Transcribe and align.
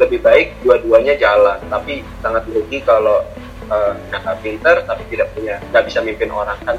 lebih 0.00 0.24
baik 0.24 0.64
dua-duanya 0.64 1.14
jalan. 1.20 1.60
Tapi 1.68 2.00
sangat 2.24 2.48
rugi 2.48 2.80
kalau 2.80 3.20
uh, 3.68 3.94
pinter 4.40 4.82
tapi 4.88 5.02
tidak 5.12 5.28
punya 5.36 5.60
nggak 5.70 5.84
bisa 5.84 6.00
mimpin 6.00 6.32
orang 6.32 6.56
kan? 6.64 6.76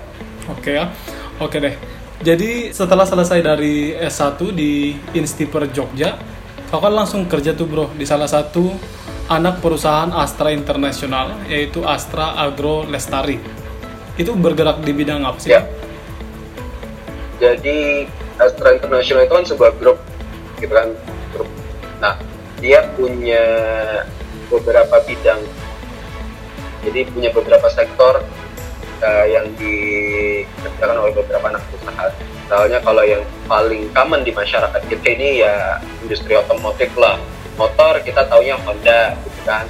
Oke 0.49 0.81
ya. 0.81 0.89
Oke 1.37 1.61
deh. 1.61 1.75
Jadi 2.21 2.69
setelah 2.69 3.05
selesai 3.05 3.41
dari 3.41 3.97
S1 3.97 4.37
di 4.53 4.93
Instiper 5.17 5.65
Jogja 5.73 6.17
kau 6.69 6.79
kan 6.79 6.93
langsung 6.93 7.27
kerja 7.27 7.51
tuh 7.51 7.67
bro 7.67 7.91
di 7.97 8.07
salah 8.07 8.29
satu 8.29 8.71
anak 9.27 9.59
perusahaan 9.59 10.07
Astra 10.13 10.53
Internasional 10.53 11.47
yaitu 11.49 11.81
Astra 11.81 12.37
Agro 12.37 12.85
Lestari. 12.85 13.41
Itu 14.15 14.37
bergerak 14.37 14.85
di 14.85 14.91
bidang 14.93 15.25
apa 15.25 15.39
sih? 15.41 15.49
Ya. 15.49 15.65
Jadi 17.41 18.05
Astra 18.37 18.77
Internasional 18.77 19.25
itu 19.25 19.33
kan 19.33 19.45
sebuah 19.47 19.71
grup 19.81 19.97
gitu 20.61 20.71
kan 20.71 20.93
dia 22.61 22.85
punya 22.93 23.43
beberapa 24.53 25.01
bidang. 25.09 25.41
Jadi 26.85 26.99
punya 27.09 27.29
beberapa 27.33 27.67
sektor 27.73 28.21
uh, 29.01 29.25
yang 29.25 29.49
dikerjakan 29.57 30.97
oleh 31.01 31.13
beberapa 31.17 31.45
anak 31.49 31.61
perusahaan. 31.73 32.13
Misalnya 32.45 32.79
kalau 32.85 33.03
yang 33.05 33.23
paling 33.49 33.89
common 33.93 34.21
di 34.21 34.31
masyarakat 34.33 34.81
kita 34.87 35.07
ini 35.17 35.41
ya 35.41 35.81
industri 36.05 36.37
otomotif 36.37 36.93
lah. 36.95 37.17
Motor 37.57 38.01
kita 38.05 38.25
taunya 38.29 38.57
Honda 38.61 39.17
gitu 39.25 39.41
kan. 39.45 39.65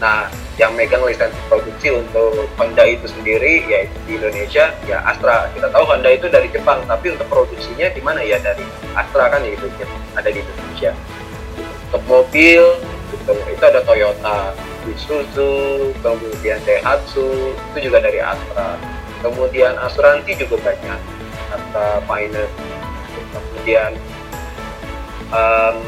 Nah 0.00 0.28
yang 0.56 0.72
megang 0.72 1.04
lisensi 1.04 1.36
produksi 1.52 1.92
untuk 1.92 2.48
Honda 2.56 2.88
itu 2.88 3.04
sendiri 3.04 3.60
ya 3.68 3.84
di 4.08 4.16
Indonesia 4.16 4.72
ya 4.88 5.04
Astra. 5.04 5.52
Kita 5.52 5.68
tahu 5.68 5.84
Honda 5.84 6.08
itu 6.08 6.32
dari 6.32 6.48
Jepang 6.48 6.80
tapi 6.88 7.12
untuk 7.12 7.28
produksinya 7.28 7.92
di 7.92 8.00
mana? 8.00 8.24
Ya 8.24 8.40
dari 8.40 8.64
Astra 8.96 9.28
kan 9.28 9.44
ya 9.44 9.52
itu 9.52 9.68
ada 10.16 10.28
di 10.32 10.40
Indonesia 10.40 10.96
untuk 11.86 12.02
mobil 12.10 12.62
itu 13.26 13.62
ada 13.62 13.80
Toyota, 13.82 14.54
Isuzu, 14.86 15.90
kemudian 16.02 16.58
Daihatsu 16.62 17.54
itu 17.74 17.90
juga 17.90 18.02
dari 18.02 18.22
Astra. 18.22 18.78
Kemudian 19.22 19.74
asuransi 19.80 20.38
juga 20.38 20.70
banyak, 20.70 21.00
Astra 21.50 22.02
Finance. 22.06 22.54
Kemudian 23.34 23.90
um, 25.34 25.78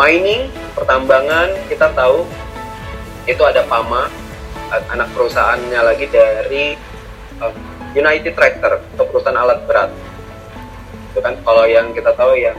mining, 0.00 0.48
pertambangan 0.72 1.52
kita 1.68 1.92
tahu 1.92 2.24
itu 3.28 3.42
ada 3.44 3.64
Pama, 3.68 4.08
anak 4.92 5.08
perusahaannya 5.12 5.80
lagi 5.80 6.06
dari 6.08 6.76
um, 7.40 7.56
United 7.92 8.32
Tractor 8.32 8.80
atau 8.96 9.04
perusahaan 9.08 9.36
alat 9.36 9.60
berat. 9.68 9.90
Itu 11.12 11.20
kan 11.20 11.36
kalau 11.44 11.68
yang 11.68 11.92
kita 11.92 12.16
tahu 12.16 12.36
yang 12.36 12.56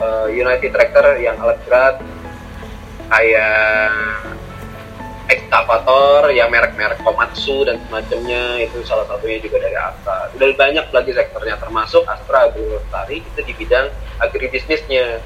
uh, 0.00 0.26
United 0.30 0.70
Tractor 0.70 1.18
yang 1.18 1.36
alat 1.38 1.58
berat 1.66 1.96
kayak 3.08 3.92
ekskavator 5.28 6.32
yang 6.32 6.48
merek-merek 6.48 7.04
Komatsu 7.04 7.68
dan 7.68 7.76
semacamnya 7.84 8.64
itu 8.64 8.80
salah 8.88 9.04
satunya 9.04 9.36
juga 9.44 9.60
dari 9.60 9.76
Astra. 9.76 10.32
Udah 10.32 10.48
banyak 10.56 10.86
lagi 10.88 11.12
sektornya 11.12 11.60
termasuk 11.60 12.08
Astra 12.08 12.48
Agrolestari 12.48 13.20
itu 13.20 13.40
di 13.44 13.52
bidang 13.52 13.92
agribisnisnya. 14.24 15.20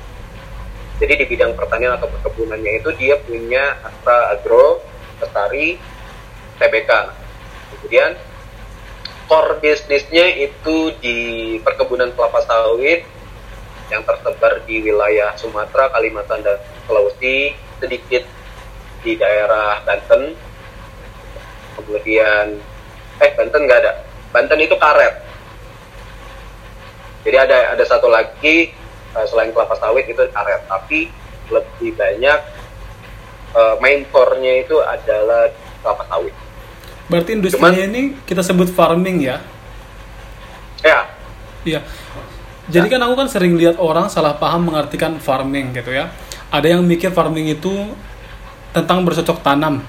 Jadi 0.98 1.12
di 1.22 1.26
bidang 1.26 1.54
pertanian 1.54 1.98
atau 1.98 2.10
perkebunannya 2.10 2.82
itu 2.82 2.90
dia 2.98 3.18
punya 3.22 3.78
Astra 3.82 4.34
Agro 4.34 4.82
Lestari 5.22 5.78
TBK. 6.58 6.90
Kemudian 7.74 8.10
core 9.30 9.58
bisnisnya 9.62 10.26
itu 10.34 10.94
di 10.98 11.18
perkebunan 11.62 12.10
kelapa 12.14 12.42
sawit 12.46 13.06
yang 13.92 14.02
tersebar 14.08 14.64
di 14.64 14.80
wilayah 14.80 15.36
Sumatera, 15.36 15.92
Kalimantan, 15.92 16.40
dan 16.40 16.56
Sulawesi, 16.88 17.52
sedikit 17.76 18.24
di 19.04 19.12
daerah 19.20 19.84
Banten. 19.84 20.32
Kemudian, 21.76 22.56
eh 23.20 23.30
Banten 23.36 23.60
nggak 23.68 23.80
ada. 23.84 23.92
Banten 24.32 24.58
itu 24.64 24.72
karet. 24.80 25.20
Jadi 27.22 27.36
ada 27.38 27.76
ada 27.76 27.84
satu 27.86 28.08
lagi 28.10 28.72
uh, 29.14 29.26
selain 29.28 29.52
kelapa 29.54 29.76
sawit 29.78 30.08
itu 30.08 30.24
karet, 30.32 30.64
tapi 30.66 31.12
lebih 31.52 31.94
banyak 31.94 32.40
uh, 33.54 33.76
main 33.78 34.02
core-nya 34.10 34.64
itu 34.64 34.80
adalah 34.80 35.52
kelapa 35.84 36.02
sawit. 36.08 36.34
Berarti 37.06 37.30
industrinya 37.36 37.84
ini 37.84 38.16
kita 38.24 38.40
sebut 38.40 38.72
farming 38.72 39.20
ya? 39.22 39.36
Ya. 40.82 41.06
Iya. 41.62 41.80
Jadi 42.72 42.88
kan 42.88 43.00
aku 43.04 43.14
kan 43.20 43.28
sering 43.28 43.60
lihat 43.60 43.76
orang 43.76 44.08
salah 44.08 44.40
paham 44.40 44.72
mengartikan 44.72 45.20
farming 45.20 45.76
gitu 45.76 45.92
ya. 45.92 46.08
Ada 46.48 46.72
yang 46.72 46.82
mikir 46.88 47.12
farming 47.12 47.52
itu 47.52 47.68
tentang 48.72 49.04
bercocok 49.04 49.44
tanam. 49.44 49.84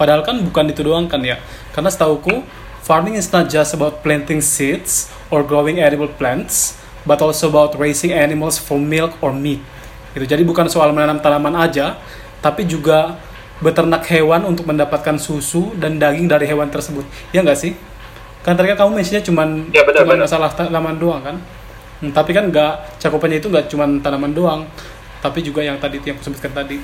Padahal 0.00 0.24
kan 0.24 0.40
bukan 0.40 0.72
itu 0.72 0.80
doang 0.80 1.04
kan 1.12 1.20
ya. 1.20 1.36
Karena 1.76 1.92
setahuku 1.92 2.40
farming 2.80 3.20
is 3.20 3.28
not 3.28 3.52
just 3.52 3.76
about 3.76 4.00
planting 4.00 4.40
seeds 4.40 5.12
or 5.28 5.44
growing 5.44 5.78
edible 5.84 6.08
plants, 6.08 6.80
but 7.04 7.20
also 7.20 7.52
about 7.52 7.76
raising 7.76 8.16
animals 8.16 8.56
for 8.56 8.80
milk 8.80 9.12
or 9.20 9.36
meat. 9.36 9.60
Gitu. 10.16 10.24
Jadi 10.24 10.42
bukan 10.48 10.72
soal 10.72 10.92
menanam 10.96 11.20
tanaman 11.20 11.52
aja, 11.56 12.00
tapi 12.40 12.64
juga 12.64 13.20
beternak 13.62 14.08
hewan 14.10 14.48
untuk 14.48 14.66
mendapatkan 14.66 15.20
susu 15.20 15.70
dan 15.78 16.00
daging 16.00 16.26
dari 16.26 16.48
hewan 16.48 16.72
tersebut. 16.72 17.06
Ya 17.30 17.44
nggak 17.44 17.60
sih? 17.60 17.76
Kan 18.42 18.58
tadi 18.58 18.74
kan 18.74 18.84
kamu 18.84 18.98
mentionnya 18.98 19.22
cuman 19.22 19.70
ya, 19.70 19.86
benar, 19.86 20.02
cuman 20.02 20.26
masalah 20.26 20.50
tanaman 20.50 20.98
doang 20.98 21.22
kan? 21.22 21.36
Hmm, 22.02 22.10
tapi 22.10 22.34
kan 22.34 22.50
nggak 22.50 22.98
cakupannya 22.98 23.38
itu 23.38 23.46
nggak 23.46 23.70
cuma 23.70 23.86
tanaman 24.02 24.34
doang, 24.34 24.66
tapi 25.22 25.38
juga 25.38 25.62
yang 25.62 25.78
tadi 25.78 26.02
yang 26.02 26.18
aku 26.18 26.26
sebutkan 26.26 26.50
tadi. 26.50 26.82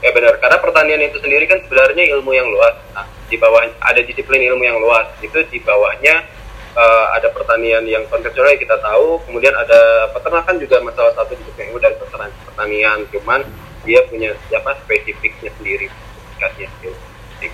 Ya 0.00 0.08
benar, 0.16 0.40
karena 0.40 0.56
pertanian 0.64 1.00
itu 1.04 1.20
sendiri 1.20 1.44
kan 1.44 1.60
sebenarnya 1.60 2.16
ilmu 2.16 2.32
yang 2.32 2.48
luas. 2.48 2.72
Nah, 2.96 3.04
di 3.28 3.36
bawah 3.36 3.68
ada 3.84 4.00
disiplin 4.00 4.48
ilmu 4.48 4.64
yang 4.64 4.80
luas. 4.80 5.12
Itu 5.20 5.44
di 5.52 5.60
bawahnya 5.60 6.24
uh, 6.72 7.12
ada 7.12 7.28
pertanian 7.36 7.84
yang 7.84 8.08
konvensional 8.08 8.56
yang 8.56 8.60
kita 8.64 8.80
tahu, 8.80 9.20
kemudian 9.28 9.52
ada 9.52 10.08
peternakan 10.16 10.56
juga 10.56 10.80
masalah 10.80 11.12
satu 11.20 11.36
disiplin 11.36 11.68
ilmu 11.68 11.80
dari 11.84 11.96
pertanian. 12.00 13.04
Cuman 13.12 13.44
dia 13.84 14.00
punya 14.08 14.32
siapa 14.48 14.72
spesifiknya 14.88 15.52
sendiri. 15.60 15.88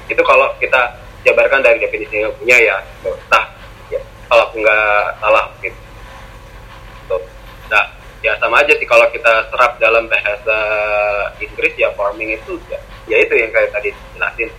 Itu 0.06 0.22
kalau 0.22 0.54
kita 0.62 1.02
jabarkan 1.26 1.66
dari 1.66 1.82
definisi 1.82 2.22
ilmunya 2.22 2.58
ya. 2.62 2.78
Nah, 3.30 3.44
kalau 4.30 4.46
aku 4.46 4.62
nggak 4.62 5.18
salah 5.18 5.50
gitu. 5.58 7.16
Nah, 7.66 7.84
ya 8.22 8.38
sama 8.38 8.62
aja 8.62 8.78
sih 8.78 8.86
kalau 8.86 9.10
kita 9.10 9.50
serap 9.50 9.74
dalam 9.82 10.06
bahasa 10.06 10.58
Inggris 11.42 11.74
ya 11.74 11.90
farming 11.98 12.38
itu 12.38 12.62
ya, 12.70 12.78
ya 13.10 13.16
itu 13.18 13.34
yang 13.34 13.50
kayak 13.50 13.74
tadi 13.74 13.90
jelasin. 14.14 14.50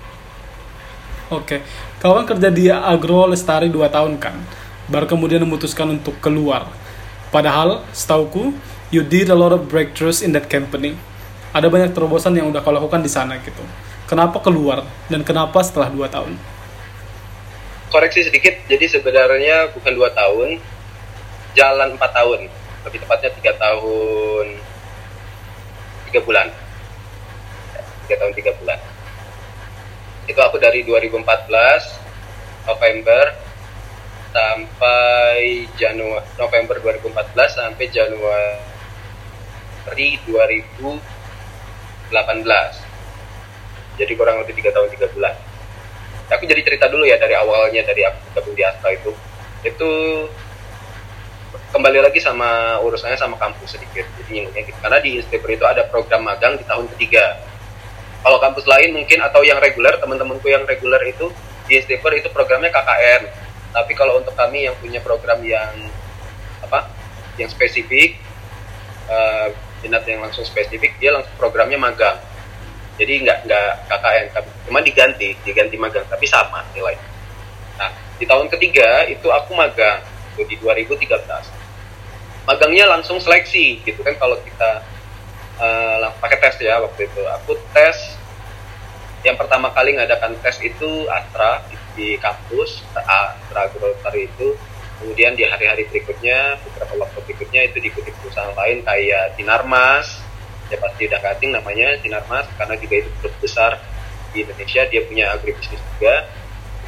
Oke, 1.31 1.63
kau 2.03 2.11
kan 2.19 2.27
kerja 2.27 2.51
di 2.51 2.67
Agro 2.67 3.23
Lestari 3.31 3.71
2 3.71 3.87
tahun 3.87 4.19
kan, 4.19 4.35
baru 4.91 5.07
kemudian 5.07 5.39
memutuskan 5.47 5.88
untuk 5.88 6.19
keluar. 6.19 6.67
Padahal, 7.31 7.88
setauku, 7.95 8.51
you 8.91 8.99
did 8.99 9.31
a 9.31 9.38
lot 9.39 9.55
of 9.55 9.71
breakthroughs 9.71 10.19
in 10.19 10.35
that 10.35 10.51
company. 10.51 10.99
Ada 11.55 11.71
banyak 11.71 11.95
terobosan 11.95 12.35
yang 12.35 12.51
udah 12.51 12.59
kau 12.59 12.75
lakukan 12.75 12.99
di 12.99 13.07
sana 13.07 13.39
gitu. 13.39 13.63
Kenapa 14.11 14.43
keluar 14.43 14.83
dan 15.07 15.23
kenapa 15.23 15.63
setelah 15.63 15.88
2 15.88 16.03
tahun? 16.11 16.35
Koreksi 17.91 18.24
sedikit 18.24 18.56
jadi 18.72 18.88
sebenarnya 18.88 19.75
bukan 19.75 19.91
dua 19.94 20.09
tahun 20.16 20.57
jalan 21.53 22.00
empat 22.00 22.12
tahun. 22.16 22.47
Lebih 22.88 23.00
tepatnya 23.03 23.29
tiga 23.38 23.53
tahun 23.59 24.47
tiga 26.09 26.19
bulan. 26.24 26.47
Tiga 28.07 28.16
tahun 28.24 28.34
tiga 28.34 28.51
bulan. 28.57 28.80
Itu 30.25 30.40
aku 30.40 30.57
dari 30.57 30.88
2014 30.88 31.19
November 32.66 33.35
sampai 34.31 35.68
Januari 35.75 36.24
November 36.40 36.80
2014 36.80 37.35
sampai 37.51 37.85
Januari 37.91 38.63
2018 40.24 41.04
jadi 44.00 44.12
kurang 44.15 44.39
lebih 44.39 44.56
tiga 44.56 44.71
tahun 44.71 44.88
tiga 44.95 45.12
bulan 45.12 45.36
aku 46.31 46.44
jadi 46.48 46.62
cerita 46.63 46.88
dulu 46.88 47.04
ya 47.04 47.19
dari 47.19 47.36
awalnya 47.36 47.83
dari 47.83 48.07
aku 48.07 48.19
gabung 48.33 48.56
di 48.56 48.63
Astra 48.63 48.89
itu. 48.95 49.12
Itu 49.62 49.89
kembali 51.72 52.00
lagi 52.04 52.19
sama 52.19 52.80
urusannya 52.83 53.19
sama 53.19 53.36
kampus 53.36 53.75
sedikit 53.75 54.07
jadi 54.24 54.30
nyinggungnya 54.42 54.63
gitu. 54.72 54.80
Karena 54.80 55.00
di 55.04 55.19
Instiper 55.19 55.50
itu 55.51 55.66
ada 55.68 55.86
program 55.92 56.24
magang 56.25 56.56
di 56.56 56.63
tahun 56.63 56.88
ketiga. 56.95 57.44
Kalau 58.22 58.38
kampus 58.38 58.66
lain 58.69 58.95
mungkin 58.95 59.19
atau 59.22 59.42
yang 59.42 59.57
reguler 59.57 59.98
teman-temanku 59.98 60.45
yang 60.48 60.63
reguler 60.63 61.01
itu 61.10 61.28
di 61.66 61.80
Instiper 61.80 62.16
itu 62.18 62.28
programnya 62.34 62.74
KKN 62.74 63.51
tapi 63.72 63.95
kalau 63.95 64.19
untuk 64.19 64.36
kami 64.36 64.68
yang 64.68 64.75
punya 64.77 65.00
program 65.00 65.39
yang 65.42 65.72
apa 66.60 66.92
yang 67.39 67.48
spesifik 67.48 68.19
uh, 69.07 69.50
yang 69.81 70.22
langsung 70.22 70.45
spesifik 70.45 70.94
dia 71.00 71.16
langsung 71.16 71.34
programnya 71.39 71.80
magang 71.80 72.19
jadi 72.99 73.13
nggak 73.23 73.38
nggak 73.47 73.71
KKN 73.88 74.25
cuma 74.67 74.79
diganti 74.83 75.35
diganti 75.43 75.75
magang 75.79 76.05
tapi 76.07 76.25
sama 76.27 76.65
nilai 76.75 76.95
nah 77.79 77.91
di 78.19 78.25
tahun 78.27 78.47
ketiga 78.51 79.07
itu 79.07 79.27
aku 79.31 79.55
magang 79.55 80.03
itu 80.35 80.47
di 80.47 80.55
2013 80.59 81.61
magangnya 82.45 82.85
langsung 82.89 83.21
seleksi 83.21 83.79
gitu 83.85 84.01
kan 84.01 84.17
kalau 84.17 84.38
kita 84.41 84.81
uh, 85.61 86.09
pakai 86.17 86.38
tes 86.41 86.55
ya 86.61 86.81
waktu 86.81 87.05
itu. 87.05 87.21
Aku 87.41 87.57
tes 87.73 88.17
yang 89.21 89.38
pertama 89.38 89.69
kali 89.69 89.93
ngadakan 89.93 90.33
tes 90.41 90.57
itu 90.65 91.05
Astra 91.05 91.61
di, 91.93 92.17
kampus 92.17 92.81
Astra 92.97 93.69
Agrotari 93.69 94.25
itu. 94.25 94.57
Kemudian 95.01 95.33
di 95.33 95.45
hari-hari 95.45 95.89
berikutnya 95.89 96.61
beberapa 96.61 96.93
waktu 97.05 97.17
berikutnya 97.25 97.65
itu 97.65 97.81
diikuti 97.81 98.13
perusahaan 98.21 98.53
lain 98.53 98.85
kayak 98.85 99.33
Sinarmas 99.33 100.20
ya 100.71 100.77
pasti 100.79 101.12
udah 101.12 101.19
kating 101.19 101.51
namanya 101.51 102.00
Sinarmas 102.00 102.47
karena 102.56 102.79
juga 102.79 102.95
itu 103.03 103.09
grup 103.19 103.35
besar 103.44 103.77
di 104.31 104.47
Indonesia 104.47 104.81
dia 104.88 105.01
punya 105.03 105.25
agribisnis 105.35 105.83
juga. 105.95 106.31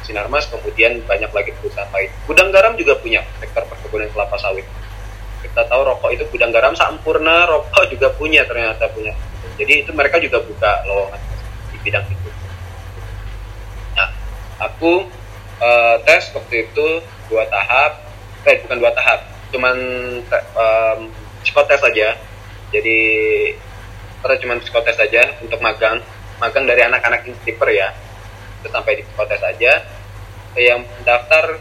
Sinarmas 0.04 0.48
kemudian 0.48 1.00
banyak 1.04 1.32
lagi 1.32 1.52
perusahaan 1.60 1.88
lain. 1.92 2.12
Gudang 2.28 2.48
garam 2.52 2.76
juga 2.76 2.96
punya 3.00 3.24
sektor 3.40 3.64
perkebunan 3.68 4.08
kelapa 4.12 4.36
sawit. 4.40 4.64
Kita 5.44 5.68
tahu 5.68 5.80
rokok 5.84 6.10
itu 6.12 6.24
gudang 6.32 6.52
garam 6.52 6.72
sempurna 6.72 7.44
rokok 7.44 7.84
juga 7.92 8.12
punya 8.16 8.44
ternyata 8.48 8.88
punya. 8.92 9.12
Jadi 9.60 9.84
itu 9.84 9.90
mereka 9.92 10.20
juga 10.20 10.40
buka 10.40 10.84
lowongan 10.88 11.20
di 11.72 11.76
bidang 11.84 12.04
itu. 12.08 12.30
Nah 13.96 14.08
aku 14.60 15.08
uh, 15.60 15.96
tes 16.04 16.32
waktu 16.32 16.68
itu 16.68 16.86
dua 17.28 17.48
tahap 17.48 18.04
eh 18.44 18.60
bukan 18.60 18.76
dua 18.76 18.92
tahap 18.92 19.24
cuman 19.48 19.76
um, 20.52 21.00
psikotes 21.40 21.80
saja 21.80 22.18
jadi 22.74 23.00
terus 24.24 24.40
cuman 24.40 24.58
psikotes 24.64 24.96
saja 24.96 25.36
untuk 25.44 25.60
magang. 25.60 26.00
Magang 26.40 26.64
dari 26.64 26.82
anak-anak 26.88 27.28
instiper 27.28 27.68
ya. 27.68 27.92
Itu 28.64 28.72
sampai 28.72 28.98
di 28.98 29.02
psikotes 29.04 29.38
saja 29.44 29.84
yang 30.56 30.80
daftar 31.04 31.60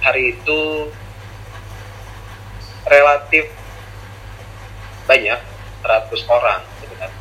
hari 0.00 0.32
itu 0.32 0.88
relatif 2.88 3.52
banyak 5.04 5.40
100 5.82 6.08
orang 6.30 6.62
sebenarnya 6.78 7.20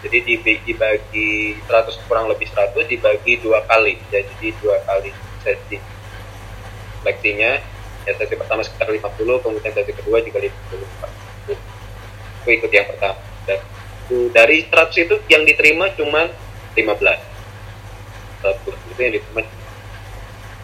jadi 0.00 0.18
dibagi 0.64 1.60
100 1.68 2.08
kurang 2.08 2.32
lebih 2.32 2.48
100 2.48 2.88
dibagi 2.88 3.36
dua 3.44 3.60
kali. 3.68 4.00
Jadi 4.08 4.48
dua 4.64 4.80
kali 4.88 5.12
sesi. 5.44 5.76
Seleksinya 7.04 7.60
ya 8.08 8.12
sesi 8.16 8.32
pertama 8.32 8.64
sekitar 8.64 8.88
50 8.88 9.44
kemudian 9.44 9.72
sesi 9.76 9.92
kedua 9.92 10.24
juga 10.24 10.40
50 10.40 11.04
aku 12.40 12.48
ikut 12.56 12.70
yang 12.72 12.88
pertama. 12.88 13.20
Dan 13.44 13.60
dari 14.34 14.66
100 14.66 15.04
itu 15.06 15.14
yang 15.30 15.46
diterima 15.46 15.92
cuma 15.94 16.26
15 16.74 16.80
100 18.42 18.92
itu 18.96 19.00
yang 19.00 19.14
diterima. 19.14 19.42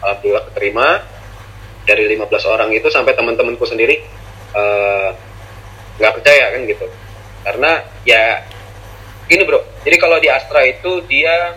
Alhamdulillah 0.03 0.43
keterima. 0.51 0.87
Dari 1.87 2.03
15 2.03 2.51
orang 2.51 2.69
itu 2.75 2.91
sampai 2.91 3.15
teman-temanku 3.15 3.63
sendiri 3.63 4.03
eh, 4.51 5.09
nggak 5.95 6.11
uh, 6.11 6.15
percaya 6.19 6.51
kan 6.51 6.61
gitu. 6.67 6.85
Karena 7.47 7.79
ya 8.03 8.43
gini 9.27 9.43
bro 9.43 9.59
jadi 9.83 9.95
kalau 9.99 10.17
di 10.23 10.31
Astra 10.31 10.63
itu 10.63 11.03
dia 11.05 11.53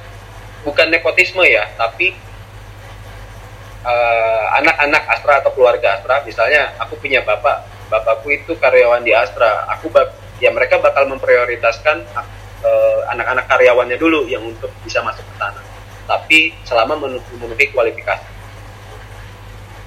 bukan 0.66 0.90
nepotisme 0.90 1.46
ya 1.46 1.70
tapi 1.78 2.12
eh, 3.86 4.44
anak-anak 4.60 5.02
uh, 5.06 5.12
Astra 5.14 5.38
atau 5.40 5.54
keluarga 5.54 5.96
Astra 5.96 6.26
misalnya 6.26 6.74
aku 6.82 6.98
punya 6.98 7.22
bapak 7.22 7.62
bapakku 7.90 8.30
itu 8.30 8.54
karyawan 8.56 9.02
di 9.02 9.12
Astra 9.12 9.66
aku 9.66 9.90
ya 10.38 10.54
mereka 10.54 10.78
bakal 10.78 11.10
memprioritaskan 11.10 12.06
uh, 12.14 13.00
anak-anak 13.12 13.50
karyawannya 13.50 13.98
dulu 13.98 14.24
yang 14.30 14.46
untuk 14.46 14.70
bisa 14.86 15.02
masuk 15.02 15.26
ke 15.26 15.34
sana 15.36 15.60
tapi 16.06 16.54
selama 16.64 16.96
memenuhi 16.96 17.68
kualifikasi 17.74 18.40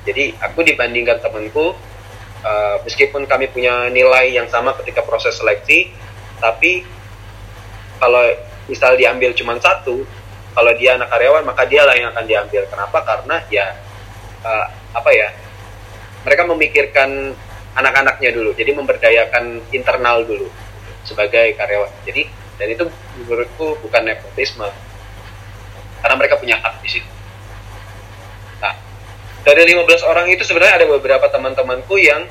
jadi 0.03 0.35
aku 0.39 0.67
dibandingkan 0.67 1.23
temanku, 1.23 1.71
uh, 2.43 2.75
meskipun 2.83 3.23
kami 3.23 3.47
punya 3.47 3.87
nilai 3.87 4.35
yang 4.35 4.51
sama 4.51 4.75
ketika 4.83 4.99
proses 5.03 5.39
seleksi, 5.39 5.95
tapi 6.43 6.83
kalau 8.03 8.23
misal 8.67 8.99
diambil 8.99 9.31
cuma 9.31 9.55
satu, 9.63 10.03
kalau 10.51 10.71
dia 10.75 10.99
anak 10.99 11.07
karyawan 11.07 11.47
maka 11.47 11.63
dialah 11.63 11.95
yang 11.95 12.11
akan 12.11 12.25
diambil. 12.27 12.67
Kenapa? 12.67 12.99
Karena 13.07 13.35
ya 13.47 13.67
uh, 14.43 14.67
apa 14.91 15.09
ya? 15.15 15.31
Mereka 16.27 16.43
memikirkan 16.51 17.35
anak-anaknya 17.73 18.29
dulu, 18.33 18.53
jadi 18.53 18.71
memberdayakan 18.77 19.73
internal 19.73 20.25
dulu 20.25 20.47
sebagai 21.03 21.57
karyawan. 21.57 21.89
Jadi 22.05 22.29
dan 22.61 22.67
itu 22.69 22.85
menurutku 23.25 23.81
bukan 23.81 24.01
nepotisme, 24.05 24.69
karena 26.05 26.15
mereka 26.15 26.37
punya 26.37 26.61
hak 26.61 26.79
di 26.85 26.89
situ. 26.99 27.13
Dari 29.43 29.75
15 29.75 30.07
orang 30.07 30.31
itu 30.31 30.39
sebenarnya 30.47 30.79
ada 30.79 30.87
beberapa 30.87 31.27
teman-temanku 31.27 31.99
yang 31.99 32.23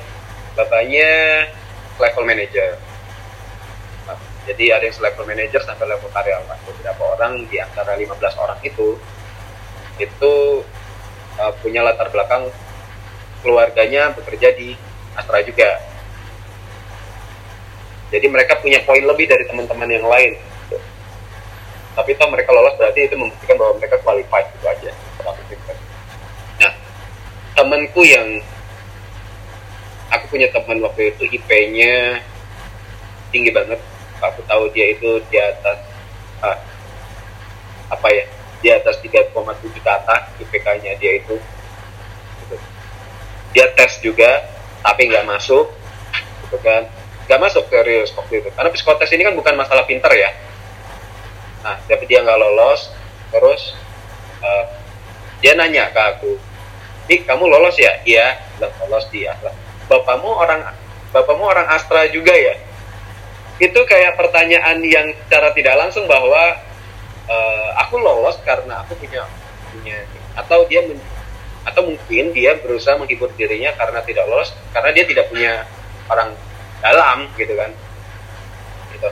bapaknya 0.57 1.45
level 2.01 2.25
manager. 2.25 2.81
Nah, 4.09 4.17
jadi 4.49 4.81
ada 4.81 4.89
yang 4.89 4.97
level 4.97 5.25
manager 5.29 5.61
sampai 5.61 5.93
level 5.93 6.09
karyawan. 6.09 6.57
Beberapa 6.65 7.03
orang 7.13 7.45
di 7.45 7.61
antara 7.61 7.93
15 7.93 8.17
orang 8.17 8.57
itu 8.65 8.97
itu 10.01 10.33
uh, 11.37 11.53
punya 11.61 11.85
latar 11.85 12.09
belakang 12.09 12.49
keluarganya 13.45 14.09
bekerja 14.17 14.49
di 14.57 14.73
Astra 15.13 15.39
juga. 15.45 15.69
Jadi 18.13 18.29
mereka 18.29 18.61
punya 18.61 18.77
poin 18.85 19.01
lebih 19.01 19.25
dari 19.25 19.45
teman-teman 19.49 19.89
yang 19.89 20.05
lain. 20.05 20.37
Tapi 21.93 22.17
toh 22.17 22.29
mereka 22.29 22.49
lolos 22.53 22.73
berarti 22.77 23.05
itu 23.05 23.15
membuktikan 23.17 23.57
bahwa 23.57 23.73
mereka 23.77 23.97
qualified 24.01 24.49
gitu 24.57 24.65
aja. 24.65 24.91
Temanku 27.53 28.01
yang 28.01 28.41
aku 30.09 30.25
punya 30.33 30.49
teman 30.49 30.81
waktu 30.81 31.13
itu 31.13 31.37
IP-nya 31.37 32.21
tinggi 33.29 33.53
banget. 33.53 33.77
Aku 34.21 34.41
tahu 34.49 34.69
dia 34.73 34.93
itu 34.93 35.21
di 35.29 35.37
atas 35.37 35.77
ah, 36.41 36.57
apa 37.93 38.07
ya 38.09 38.25
di 38.63 38.69
atas 38.71 38.97
3,7 39.03 39.35
ke 39.69 39.89
atas 39.89 40.21
IPK-nya 40.39 40.97
dia 40.97 41.19
itu. 41.19 41.35
Dia 43.53 43.69
tes 43.77 44.01
juga 44.01 44.52
tapi 44.83 45.07
nggak 45.09 45.25
masuk 45.25 45.71
gitu 46.45 46.57
kan. 46.59 46.85
Nggak 47.25 47.39
masuk 47.39 47.63
ke 47.71 47.77
real 47.87 48.03
waktu 48.03 48.33
itu. 48.43 48.49
Karena 48.51 48.69
psikotes 48.69 49.09
ini 49.15 49.23
kan 49.23 49.33
bukan 49.33 49.55
masalah 49.55 49.87
pinter 49.87 50.11
ya. 50.11 50.29
Nah 51.63 51.79
tapi 51.87 52.03
dia 52.05 52.19
nggak 52.19 52.37
lolos 52.37 52.91
terus 53.31 53.73
uh, 54.43 54.65
dia 55.39 55.57
nanya 55.57 55.89
ke 55.89 56.01
aku 56.03 56.31
Dik 57.03 57.27
kamu 57.27 57.51
lolos 57.51 57.75
ya? 57.75 57.99
Iya. 58.03 58.39
Bilang 58.59 58.73
lolos 58.87 59.07
di 59.11 59.27
Astra 59.27 59.51
bapakmu 59.87 60.31
orang 60.31 60.61
bapakmu 61.11 61.43
orang 61.43 61.67
Astra 61.71 62.07
juga 62.11 62.31
ya? 62.33 62.55
Itu 63.61 63.85
kayak 63.85 64.17
pertanyaan 64.17 64.81
yang 64.81 65.13
secara 65.25 65.53
tidak 65.53 65.75
langsung 65.77 66.09
bahwa 66.09 66.57
uh, 67.29 67.69
aku 67.85 68.01
lolos 68.01 68.39
karena 68.41 68.81
aku 68.81 68.97
punya 68.97 69.27
punya 69.69 69.97
atau 70.33 70.65
dia 70.65 70.81
men, 70.85 70.97
atau 71.63 71.81
mungkin 71.87 72.35
dia 72.35 72.59
berusaha 72.59 72.99
menghibur 72.99 73.31
dirinya 73.39 73.71
karena 73.79 74.03
tidak 74.03 74.27
lolos 74.27 74.51
karena 74.75 74.91
dia 74.91 75.05
tidak 75.07 75.25
punya 75.31 75.63
orang 76.11 76.35
dalam 76.83 77.31
gitu 77.39 77.55
kan 77.55 77.71
gitu 78.91 79.09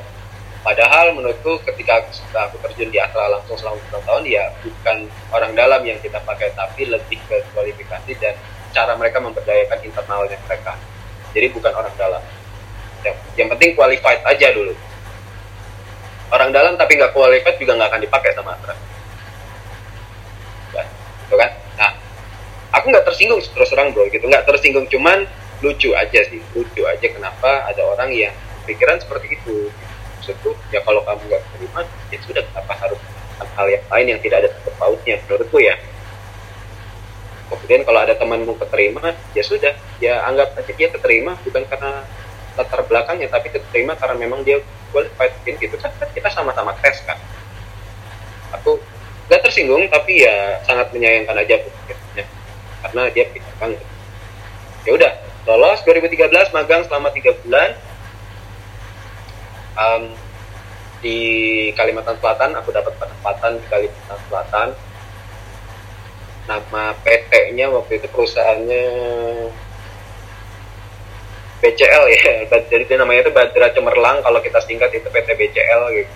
Padahal 0.61 1.17
menurutku 1.17 1.57
ketika 1.73 2.05
aku 2.37 2.61
terjun 2.61 2.93
di 2.93 3.01
Astra 3.01 3.25
langsung 3.33 3.57
selama 3.57 3.81
10 3.89 4.05
tahun 4.05 4.23
ya 4.29 4.45
bukan 4.61 5.09
orang 5.33 5.57
dalam 5.57 5.81
yang 5.81 5.97
kita 5.97 6.21
pakai 6.21 6.53
tapi 6.53 6.85
lebih 6.85 7.17
ke 7.25 7.41
kualifikasi 7.57 8.13
dan 8.21 8.37
cara 8.69 8.93
mereka 8.93 9.17
memberdayakan 9.17 9.81
internalnya 9.81 10.37
mereka. 10.45 10.77
Jadi 11.33 11.49
bukan 11.49 11.73
orang 11.73 11.95
dalam. 11.97 12.21
Yang, 13.01 13.15
yang 13.41 13.49
penting 13.49 13.73
qualified 13.73 14.21
aja 14.21 14.47
dulu. 14.53 14.77
Orang 16.29 16.53
dalam 16.53 16.77
tapi 16.77 16.93
nggak 16.93 17.09
qualified 17.17 17.57
juga 17.57 17.81
nggak 17.81 17.89
akan 17.97 18.01
dipakai 18.05 18.31
sama 18.37 18.53
Astra. 18.53 18.75
Ya, 20.77 20.83
gitu 21.25 21.35
kan? 21.41 21.49
Nah, 21.81 21.91
aku 22.81 22.89
nggak 22.89 23.05
tersinggung 23.05 23.37
terus 23.37 23.69
terang 23.69 23.93
bro 23.93 24.09
gitu, 24.09 24.25
nggak 24.25 24.49
tersinggung 24.49 24.89
cuman 24.89 25.29
lucu 25.61 25.93
aja 25.93 26.25
sih, 26.25 26.41
lucu 26.57 26.81
aja 26.89 27.05
kenapa 27.05 27.69
ada 27.69 27.85
orang 27.85 28.09
yang 28.09 28.33
pikiran 28.65 28.97
seperti 28.97 29.37
itu. 29.37 29.69
Maksudku 30.17 30.57
ya 30.73 30.81
kalau 30.81 31.05
kamu 31.05 31.21
nggak 31.29 31.43
terima 31.53 31.81
ya 32.09 32.17
sudah 32.25 32.43
apa 32.57 32.73
harus 32.77 33.01
hal 33.41 33.67
yang 33.69 33.85
lain 33.89 34.05
yang 34.17 34.19
tidak 34.21 34.37
ada 34.45 34.49
sangkut 34.53 34.75
pautnya 34.81 35.15
menurutku 35.25 35.57
ya. 35.61 35.77
Kemudian 37.49 37.81
kalau 37.85 37.99
ada 38.01 38.13
temanmu 38.17 38.53
keterima 38.57 39.13
ya 39.37 39.43
sudah 39.45 39.73
ya 40.01 40.25
anggap 40.25 40.57
aja 40.57 40.71
dia 40.73 40.89
keterima 40.89 41.37
bukan 41.45 41.61
karena 41.69 42.05
latar 42.57 42.81
belakangnya 42.85 43.27
tapi 43.29 43.53
keterima 43.53 43.93
karena 43.97 44.15
memang 44.17 44.41
dia 44.41 44.61
qualified 44.89 45.33
gitu. 45.45 45.75
Kan 45.77 45.93
kita 46.09 46.29
sama-sama 46.33 46.73
tes 46.81 47.01
kan. 47.05 47.17
Aku 48.61 48.81
nggak 49.29 49.41
tersinggung 49.45 49.85
tapi 49.93 50.25
ya 50.25 50.57
sangat 50.65 50.89
menyayangkan 50.93 51.37
aja 51.37 51.55
ya. 51.61 51.95
Karena 52.81 53.01
dia 53.13 53.25
pintar 53.29 53.55
banget 53.61 53.81
ya 54.85 54.91
udah 54.97 55.11
lolos 55.45 55.81
2013 55.85 56.53
magang 56.53 56.81
selama 56.85 57.09
tiga 57.13 57.33
bulan. 57.41 57.71
Um, 59.71 60.03
di 61.01 61.17
Kalimantan 61.73 62.21
Selatan 62.21 62.53
aku 62.53 62.69
dapat 62.69 62.93
penempatan 63.01 63.57
di 63.57 63.65
Kalimantan 63.69 64.19
Selatan. 64.29 64.69
Nama 66.45 66.83
PT-nya 67.05 67.69
waktu 67.73 68.01
itu 68.01 68.07
perusahaannya 68.09 68.85
BCL 71.61 72.03
ya. 72.09 72.21
Jadi 72.73 72.93
namanya 72.97 73.29
itu 73.29 73.31
Badra 73.33 73.69
Cemerlang 73.73 74.21
kalau 74.21 74.41
kita 74.41 74.61
singkat 74.65 74.93
itu 74.93 75.07
PT 75.09 75.29
BCL 75.37 75.81
gitu. 75.97 76.13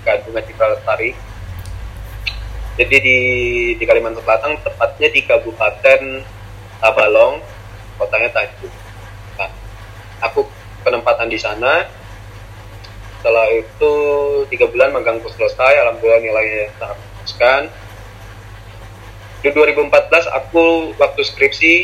Gadungan 0.00 0.42
Citra 0.46 0.66
Lestari 0.74 1.10
jadi 2.80 2.96
di 2.96 3.18
di 3.76 3.84
Kalimantan 3.84 4.24
Selatan 4.24 4.56
tepatnya 4.64 5.08
di 5.12 5.20
Kabupaten 5.28 6.00
Tabalong 6.80 7.44
kotanya 8.00 8.32
Tanjung. 8.32 8.72
Nah 9.36 9.52
aku 10.24 10.48
penempatan 10.80 11.28
di 11.28 11.36
sana. 11.36 11.84
Setelah 13.20 13.52
itu 13.52 13.92
tiga 14.48 14.64
bulan 14.64 14.96
magang 14.96 15.20
selesai 15.20 15.76
alhamdulillah 15.84 16.24
nilainya 16.24 16.72
sangat 16.80 16.96
memuaskan. 16.96 17.62
Di 19.44 19.48
2014 19.52 20.36
aku 20.40 20.96
waktu 20.96 21.20
skripsi 21.20 21.74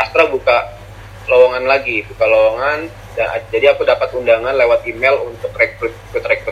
Astra 0.00 0.32
buka 0.32 0.80
lowongan 1.28 1.68
lagi 1.68 2.08
buka 2.08 2.24
lowongan 2.24 2.88
dan 3.18 3.42
jadi 3.52 3.76
aku 3.76 3.84
dapat 3.84 4.12
undangan 4.16 4.56
lewat 4.56 4.84
email 4.88 5.28
untuk 5.28 5.52
rekrut 5.56 5.92
rekrutmen 6.12 6.45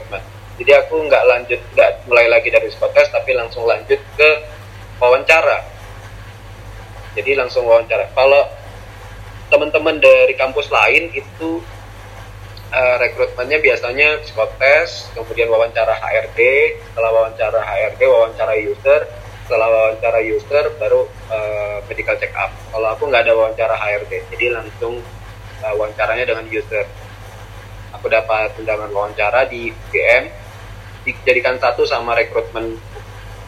jadi 0.65 0.81
aku 0.81 0.97
nggak 0.97 1.25
lanjut 1.29 1.61
nggak 1.77 2.09
mulai 2.09 2.25
lagi 2.33 2.49
dari 2.49 2.73
psikotes 2.73 3.13
tapi 3.13 3.37
langsung 3.37 3.69
lanjut 3.69 4.01
ke 4.17 4.31
wawancara. 4.97 5.61
Jadi 7.13 7.37
langsung 7.37 7.69
wawancara. 7.69 8.09
Kalau 8.17 8.49
teman-teman 9.53 10.01
dari 10.01 10.33
kampus 10.33 10.73
lain 10.73 11.13
itu 11.13 11.61
uh, 12.73 12.97
rekrutmennya 12.97 13.61
biasanya 13.61 14.25
psikotes 14.25 15.13
kemudian 15.13 15.53
wawancara 15.53 16.01
HRD 16.01 16.41
setelah 16.81 17.13
wawancara 17.13 17.61
HRD 17.61 18.01
wawancara 18.09 18.57
user 18.57 19.05
setelah 19.45 19.69
wawancara 19.69 20.25
user 20.25 20.65
baru 20.81 21.05
uh, 21.29 21.85
medical 21.85 22.17
check 22.17 22.33
up. 22.41 22.49
Kalau 22.73 22.89
aku 22.89 23.05
nggak 23.13 23.29
ada 23.29 23.37
wawancara 23.37 23.77
HRD 23.77 24.33
jadi 24.33 24.57
langsung 24.57 24.97
uh, 25.61 25.73
wawancaranya 25.77 26.25
dengan 26.25 26.49
user. 26.49 26.89
Aku 28.01 28.09
dapat 28.09 28.57
undangan 28.57 28.89
wawancara 28.89 29.45
di 29.45 29.69
UGM 29.69 30.44
dijadikan 31.05 31.61
satu 31.61 31.85
sama 31.85 32.17
rekrutmen 32.17 32.81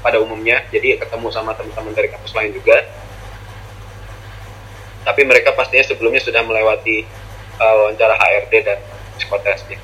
pada 0.05 0.21
umumnya. 0.21 0.63
Jadi 0.71 1.01
ketemu 1.01 1.29
sama 1.33 1.57
teman-teman 1.57 1.97
dari 1.97 2.13
kampus 2.13 2.33
lain 2.37 2.53
juga. 2.55 2.77
Tapi 5.07 5.23
mereka 5.25 5.55
pastinya 5.57 5.87
sebelumnya 5.87 6.23
sudah 6.23 6.43
melewati 6.45 7.07
uh, 7.59 7.75
wawancara 7.83 8.15
HRD 8.15 8.55
dan 8.63 8.79
psikotesnya 9.17 9.79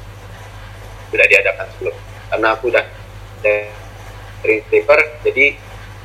sudah 1.13 1.27
diadakan 1.29 1.67
sebelum. 1.77 1.97
Karena 2.33 2.49
aku 2.57 2.65
udah 2.73 2.85
dari 3.43 4.57
paper 4.71 5.23
jadi 5.27 5.55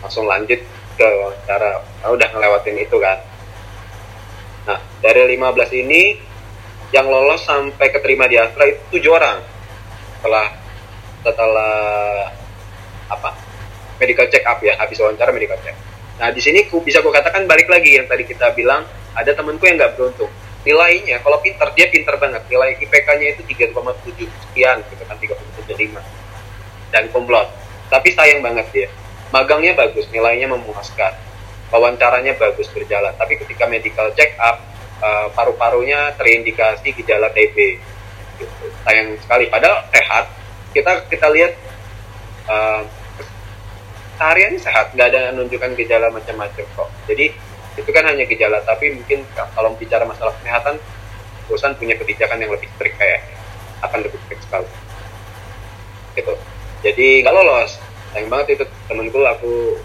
langsung 0.03 0.27
lanjut 0.27 0.59
ke 0.97 1.07
wawancara. 1.07 1.85
Nah, 2.03 2.09
udah 2.11 2.27
ngelewatin 2.33 2.77
itu 2.81 2.97
kan. 2.97 3.19
Nah 4.67 4.79
dari 4.99 5.37
15 5.39 5.81
ini 5.87 6.19
yang 6.91 7.07
lolos 7.07 7.43
sampai 7.47 7.87
keterima 7.91 8.27
di 8.27 8.35
Astra 8.35 8.67
itu 8.67 8.99
tujuh 8.99 9.11
orang. 9.15 9.39
Setelah 10.19 10.66
setelah 11.21 12.29
apa 13.07 13.29
medical 13.97 14.27
check 14.29 14.43
up 14.45 14.59
ya 14.61 14.75
habis 14.77 14.97
wawancara 14.99 15.31
medical 15.33 15.57
check 15.61 15.77
nah 16.17 16.33
di 16.33 16.41
sini 16.41 16.65
ku 16.67 16.81
bisa 16.81 16.99
aku 16.99 17.13
katakan 17.13 17.45
balik 17.45 17.69
lagi 17.69 17.97
yang 17.97 18.09
tadi 18.09 18.25
kita 18.25 18.51
bilang 18.57 18.85
ada 19.13 19.31
temanku 19.33 19.63
yang 19.69 19.77
nggak 19.77 19.93
beruntung 19.97 20.29
nilainya 20.65 21.21
kalau 21.21 21.39
pinter 21.39 21.69
dia 21.77 21.87
pinter 21.87 22.17
banget 22.19 22.43
nilai 22.49 22.75
IPK-nya 22.81 23.37
itu 23.37 23.41
3,7 23.45 24.27
sekian 24.27 24.77
gitu 24.91 25.03
kan 25.05 25.15
3,75 25.15 26.91
dan 26.91 27.03
komplot 27.13 27.47
tapi 27.87 28.11
sayang 28.11 28.43
banget 28.43 28.67
dia 28.73 28.89
magangnya 29.31 29.75
bagus, 29.75 30.07
nilainya 30.11 30.47
memuaskan, 30.51 31.13
wawancaranya 31.71 32.35
bagus 32.39 32.67
berjalan. 32.71 33.11
Tapi 33.15 33.39
ketika 33.39 33.67
medical 33.67 34.07
check 34.15 34.35
up, 34.39 34.63
uh, 35.03 35.27
paru-parunya 35.35 36.15
terindikasi 36.15 36.95
gejala 36.95 37.31
TB. 37.31 37.57
Gitu. 38.37 38.65
Sayang 38.85 39.17
sekali. 39.19 39.51
Padahal 39.51 39.83
sehat. 39.91 40.25
Kita 40.77 41.09
kita 41.09 41.27
lihat 41.33 41.57
uh, 42.45 42.85
seharian 44.21 44.61
sehat, 44.61 44.93
nggak 44.93 45.07
ada 45.09 45.33
menunjukkan 45.33 45.73
gejala 45.73 46.13
macam-macam 46.13 46.65
kok. 46.65 46.89
Jadi 47.09 47.33
itu 47.77 47.89
kan 47.89 48.05
hanya 48.05 48.25
gejala, 48.29 48.61
tapi 48.61 48.93
mungkin 48.93 49.25
kalau 49.33 49.73
bicara 49.77 50.05
masalah 50.05 50.33
kesehatan, 50.41 50.77
perusahaan 51.49 51.73
punya 51.77 51.97
kebijakan 51.97 52.37
yang 52.41 52.53
lebih 52.53 52.69
strict 52.77 52.97
kayak 53.01 53.25
akan 53.81 54.05
lebih 54.05 54.21
strict 54.25 54.45
sekali. 54.45 54.69
Gitu. 56.13 56.33
Jadi 56.85 57.25
nggak 57.25 57.33
lolos 57.33 57.77
sayang 58.17 58.33
banget 58.33 58.57
itu 58.57 58.65
temenku 58.89 59.21
aku 59.21 59.77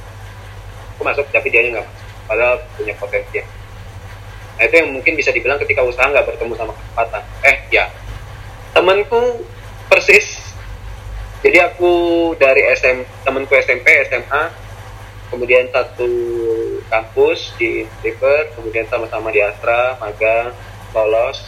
aku 0.96 1.02
masuk 1.04 1.28
tapi 1.28 1.52
dia 1.52 1.68
nggak 1.68 1.84
padahal 2.24 2.56
punya 2.80 2.96
potensi 2.96 3.44
nah 4.56 4.64
itu 4.64 4.74
yang 4.80 4.88
mungkin 4.96 5.12
bisa 5.20 5.28
dibilang 5.36 5.60
ketika 5.60 5.84
usaha 5.84 6.08
nggak 6.08 6.24
bertemu 6.24 6.56
sama 6.56 6.72
kesempatan 6.72 7.22
eh 7.44 7.56
ya 7.68 7.84
temenku 8.72 9.44
persis 9.92 10.31
jadi 11.42 11.58
aku 11.66 11.92
dari 12.38 12.62
SM 12.70 13.26
temenku 13.26 13.50
SMP 13.58 14.06
SMA 14.06 14.42
kemudian 15.26 15.66
satu 15.74 16.06
kampus 16.86 17.50
di 17.58 17.82
River 17.98 18.54
kemudian 18.54 18.86
sama-sama 18.86 19.34
di 19.34 19.42
Astra 19.42 19.98
magang 19.98 20.54
lolos. 20.94 21.42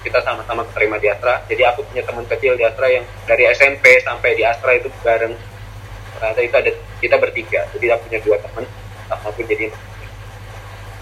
Kita 0.00 0.24
sama-sama 0.24 0.64
keterima 0.72 0.96
di 0.96 1.12
Astra. 1.12 1.44
Jadi 1.44 1.60
aku 1.60 1.84
punya 1.84 2.00
teman 2.08 2.24
kecil 2.24 2.56
di 2.56 2.64
Astra 2.64 2.88
yang 2.88 3.04
dari 3.28 3.44
SMP 3.52 4.00
sampai 4.00 4.32
di 4.32 4.48
Astra 4.48 4.72
itu 4.72 4.88
bareng. 5.04 5.36
Ternyata 6.16 6.40
itu 6.40 6.54
ada 6.56 6.70
kita 7.04 7.16
bertiga. 7.20 7.60
Jadi 7.76 7.86
aku 7.92 8.08
punya 8.08 8.20
dua 8.24 8.36
teman 8.40 8.64
aku 9.12 9.44
jadi 9.44 9.68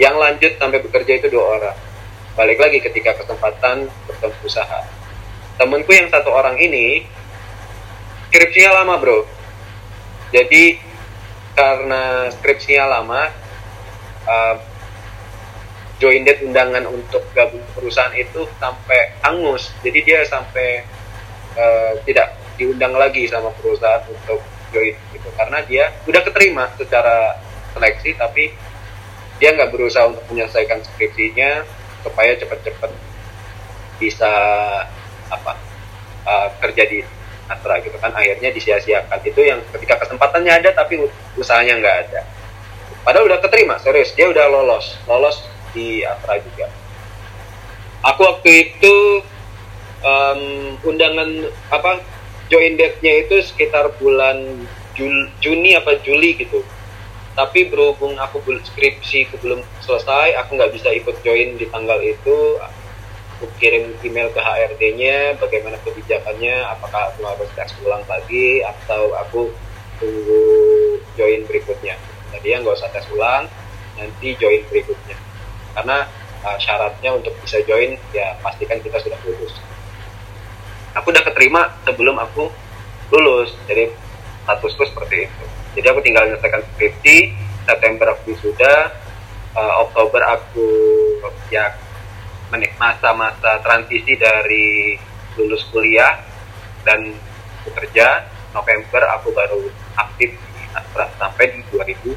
yang 0.03 0.19
lanjut 0.19 0.59
sampai 0.59 0.83
bekerja 0.83 1.13
itu 1.23 1.31
dua 1.31 1.63
orang. 1.63 1.77
Balik 2.35 2.59
lagi 2.59 2.83
ketika 2.83 3.23
kesempatan 3.23 3.87
bertemu 4.11 4.35
usaha. 4.43 4.83
Temenku 5.57 5.95
yang 5.95 6.11
satu 6.11 6.35
orang 6.35 6.59
ini 6.59 7.07
skripsinya 8.37 8.85
lama 8.85 9.01
bro. 9.01 9.25
Jadi 10.29 10.77
karena 11.57 12.29
skripsinya 12.37 12.85
lama 12.85 13.33
uh, 14.29 14.57
join 15.97 16.21
date 16.21 16.45
undangan 16.45 16.85
untuk 16.85 17.25
gabung 17.33 17.65
perusahaan 17.73 18.13
itu 18.13 18.45
sampai 18.61 19.17
angus. 19.25 19.73
Jadi 19.81 20.05
dia 20.05 20.21
sampai 20.29 20.85
uh, 21.57 21.97
tidak 22.05 22.37
diundang 22.61 22.93
lagi 22.93 23.25
sama 23.25 23.57
perusahaan 23.57 24.05
untuk 24.05 24.45
join 24.69 24.93
gitu. 25.17 25.29
Karena 25.33 25.65
dia 25.65 25.97
udah 26.05 26.21
keterima 26.21 26.69
secara 26.77 27.41
seleksi 27.73 28.21
tapi 28.21 28.53
dia 29.41 29.57
nggak 29.57 29.73
berusaha 29.73 30.13
untuk 30.13 30.29
menyelesaikan 30.29 30.85
skripsinya 30.85 31.65
supaya 32.05 32.37
cepat-cepat 32.37 32.93
bisa 33.97 34.33
apa 35.33 35.57
uh, 36.29 36.49
kerja 36.61 36.85
Astra 37.47 37.79
gitu 37.83 37.97
kan 38.03 38.11
akhirnya 38.13 38.51
disia-siakan. 38.51 39.19
Itu 39.23 39.41
yang 39.43 39.63
ketika 39.75 40.03
kesempatannya 40.03 40.53
ada 40.53 40.71
tapi 40.75 41.03
usahanya 41.39 41.79
nggak 41.79 41.97
ada. 42.07 42.21
Padahal 43.07 43.31
udah 43.31 43.39
keterima 43.39 43.79
serius 43.79 44.11
dia 44.15 44.27
udah 44.27 44.47
lolos. 44.51 44.99
Lolos 45.07 45.47
di 45.71 46.03
Astra 46.03 46.39
juga. 46.43 46.67
Aku 48.03 48.21
waktu 48.23 48.51
itu 48.71 48.95
um, 50.03 50.43
undangan 50.87 51.51
apa 51.71 52.03
join 52.47 52.79
date-nya 52.79 53.27
itu 53.27 53.43
sekitar 53.43 53.91
bulan 53.99 54.67
Jul, 54.95 55.29
Juni 55.43 55.75
apa 55.75 55.99
Juli 56.03 56.39
gitu. 56.39 56.63
Tapi 57.37 57.69
berhubung 57.69 58.17
aku 58.17 58.41
skripsi 58.41 59.29
belum 59.39 59.61
selesai 59.85 60.41
aku 60.41 60.57
nggak 60.57 60.73
bisa 60.73 60.89
ikut 60.95 61.21
join 61.21 61.61
di 61.61 61.69
tanggal 61.69 62.01
itu 62.01 62.57
aku 63.37 63.53
kirim 63.61 63.93
email 64.01 64.33
ke 64.33 64.41
HRD-nya 64.41 65.37
bagaimana 65.37 65.77
kebijakannya 65.85 66.57
apakah 66.73 67.13
aku 67.13 67.21
harus 67.29 67.53
tes 67.53 67.69
ulang 67.85 68.01
lagi 68.09 68.65
atau 68.65 69.13
aku 69.13 69.53
tunggu 70.01 70.41
join 71.21 71.45
berikutnya. 71.45 72.01
Jadi 72.33 72.47
ya 72.49 72.57
nggak 72.65 72.81
usah 72.81 72.89
tes 72.97 73.05
ulang 73.13 73.45
nanti 74.01 74.33
join 74.41 74.65
berikutnya. 74.73 75.21
Karena 75.77 76.09
uh, 76.49 76.57
syaratnya 76.57 77.13
untuk 77.13 77.37
bisa 77.45 77.61
join 77.69 78.01
ya 78.17 78.41
pastikan 78.41 78.81
kita 78.81 78.97
sudah 79.05 79.21
lulus. 79.29 79.53
Aku 80.97 81.13
udah 81.13 81.21
keterima 81.21 81.77
sebelum 81.85 82.17
aku 82.17 82.49
lulus 83.13 83.53
jadi 83.69 83.93
statusku 84.49 84.81
seperti 84.89 85.29
itu. 85.29 85.45
Jadi 85.77 85.87
aku 85.93 86.01
tinggal 86.01 86.25
menyelesaikan 86.25 86.65
skripsi 86.73 87.37
September 87.69 88.17
aku 88.17 88.33
sudah 88.41 88.97
uh, 89.53 89.85
Oktober 89.85 90.25
aku 90.25 90.65
ya 91.53 91.69
masa-masa 92.53 93.59
transisi 93.61 94.15
dari 94.15 94.95
lulus 95.35 95.67
kuliah 95.75 96.23
dan 96.87 97.13
bekerja 97.67 98.23
November 98.55 99.03
aku 99.19 99.35
baru 99.35 99.67
aktif 99.99 100.33
di 100.33 100.63
Astra 100.73 101.11
sampai 101.19 101.53
di 101.53 101.61
2018 101.75 102.17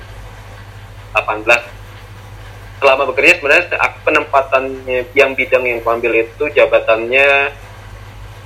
selama 2.79 3.03
bekerja 3.11 3.43
sebenarnya 3.43 3.75
penempatannya 4.07 5.11
yang 5.11 5.35
bidang 5.35 5.67
yang 5.67 5.83
aku 5.83 5.99
ambil 5.99 6.15
itu 6.15 6.47
jabatannya 6.55 7.51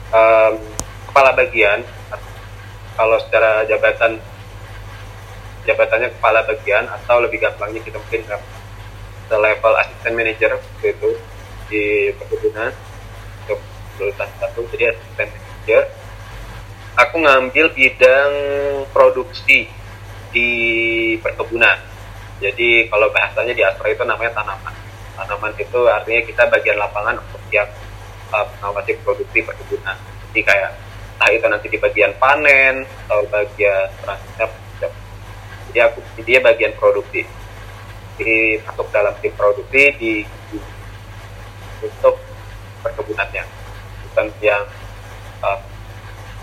um, 0.10 0.54
kepala 1.14 1.38
bagian. 1.38 1.86
Kalau 2.98 3.18
secara 3.22 3.62
jabatan 3.70 4.18
jabatannya 5.70 6.10
kepala 6.18 6.42
bagian 6.50 6.90
atau 6.90 7.22
lebih 7.22 7.46
gampangnya 7.46 7.82
kita 7.86 8.02
mungkin 8.02 8.22
ke 9.30 9.36
level 9.38 9.74
asisten 9.80 10.14
manager 10.18 10.58
itu 10.82 11.10
di 11.74 12.14
perkebunan 12.14 12.70
untuk 13.42 13.60
lulusan 13.98 14.30
satu 14.38 14.62
jadi 14.70 14.94
asisten 14.94 15.28
manager 15.34 15.84
aku 16.94 17.16
ngambil 17.18 17.66
bidang 17.74 18.32
produksi 18.94 19.66
di 20.30 20.50
perkebunan. 21.18 21.78
Jadi 22.38 22.90
kalau 22.90 23.10
bahasanya 23.10 23.54
di 23.54 23.64
Astra 23.66 23.90
itu 23.90 24.06
namanya 24.06 24.38
tanaman. 24.38 24.74
Tanaman 25.18 25.54
itu 25.58 25.80
artinya 25.90 26.22
kita 26.26 26.44
bagian 26.50 26.78
lapangan 26.78 27.18
untuk 27.22 27.42
yang 27.50 27.70
uh, 28.34 28.46
mengawasi 28.58 28.98
produksi 29.02 29.42
perkebunan. 29.42 29.98
Jadi 30.30 30.42
kayak 30.46 30.72
entah 31.18 31.30
itu 31.34 31.46
nanti 31.50 31.68
di 31.70 31.78
bagian 31.82 32.14
panen 32.18 32.86
atau 33.06 33.26
bagian 33.30 33.90
transfer 34.02 34.50
jadi 35.74 35.90
aku 35.90 36.06
dia 36.22 36.38
bagian 36.38 36.78
produksi. 36.78 37.26
Jadi 38.22 38.62
masuk 38.62 38.94
dalam 38.94 39.18
tim 39.26 39.34
produksi 39.34 39.84
di 39.98 40.12
untuk 41.84 42.16
perkebunannya. 42.82 43.44
Bukan 44.10 44.26
yang 44.40 44.64
uh, 45.44 45.60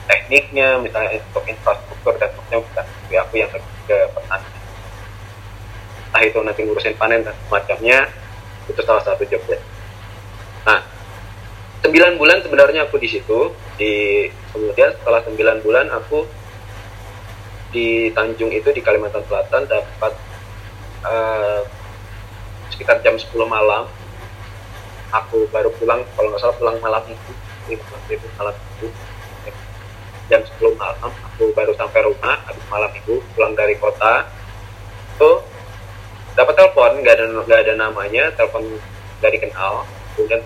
tekniknya 0.06 0.76
misalnya 0.84 1.18
untuk 1.24 1.44
infrastruktur 1.48 2.14
dan 2.20 2.28
sebagainya 2.36 2.60
bukan. 2.62 2.84
Tapi 2.84 3.14
aku 3.16 3.34
yang 3.40 3.50
ke 3.88 3.96
pertanian 4.14 4.60
entah 6.10 6.26
itu 6.26 6.38
nanti 6.42 6.60
ngurusin 6.66 6.98
panen 6.98 7.22
dan 7.22 7.34
semacamnya 7.46 8.10
itu 8.66 8.82
salah 8.82 9.02
satu 9.06 9.22
jobnya. 9.30 9.62
Nah 10.66 10.82
sembilan 11.86 12.18
bulan 12.18 12.42
sebenarnya 12.42 12.90
aku 12.90 12.98
di 12.98 13.08
situ 13.08 13.54
di 13.78 14.26
kemudian 14.50 14.90
setelah 14.98 15.22
sembilan 15.22 15.56
bulan 15.62 15.86
aku 15.94 16.26
di 17.70 18.10
Tanjung 18.10 18.50
itu 18.50 18.74
di 18.74 18.82
Kalimantan 18.82 19.22
Selatan 19.30 19.70
dapat 19.70 20.12
uh, 21.06 21.62
sekitar 22.74 22.98
jam 23.06 23.14
10 23.14 23.30
malam 23.46 23.86
aku 25.10 25.46
baru 25.50 25.70
pulang 25.78 26.06
kalau 26.14 26.30
nggak 26.30 26.40
salah 26.42 26.56
pulang 26.56 26.76
malam 26.78 27.02
itu 27.10 27.32
itu 27.70 28.26
malam 28.38 28.54
itu. 28.54 28.88
Jam 30.30 30.42
10 30.46 30.78
malam 30.78 31.10
aku 31.10 31.50
baru 31.54 31.74
sampai 31.74 32.06
rumah 32.06 32.38
habis 32.46 32.62
malam 32.70 32.90
itu 32.94 33.18
pulang 33.34 33.54
dari 33.58 33.74
kota. 33.78 34.30
Tuh 35.18 35.42
dapat 36.38 36.54
telepon 36.54 37.02
nggak 37.02 37.14
ada 37.18 37.24
nggak 37.46 37.60
ada 37.66 37.72
namanya 37.74 38.24
telepon 38.38 38.62
dari 39.18 39.38
kenal. 39.42 39.82
Kemudian 40.14 40.42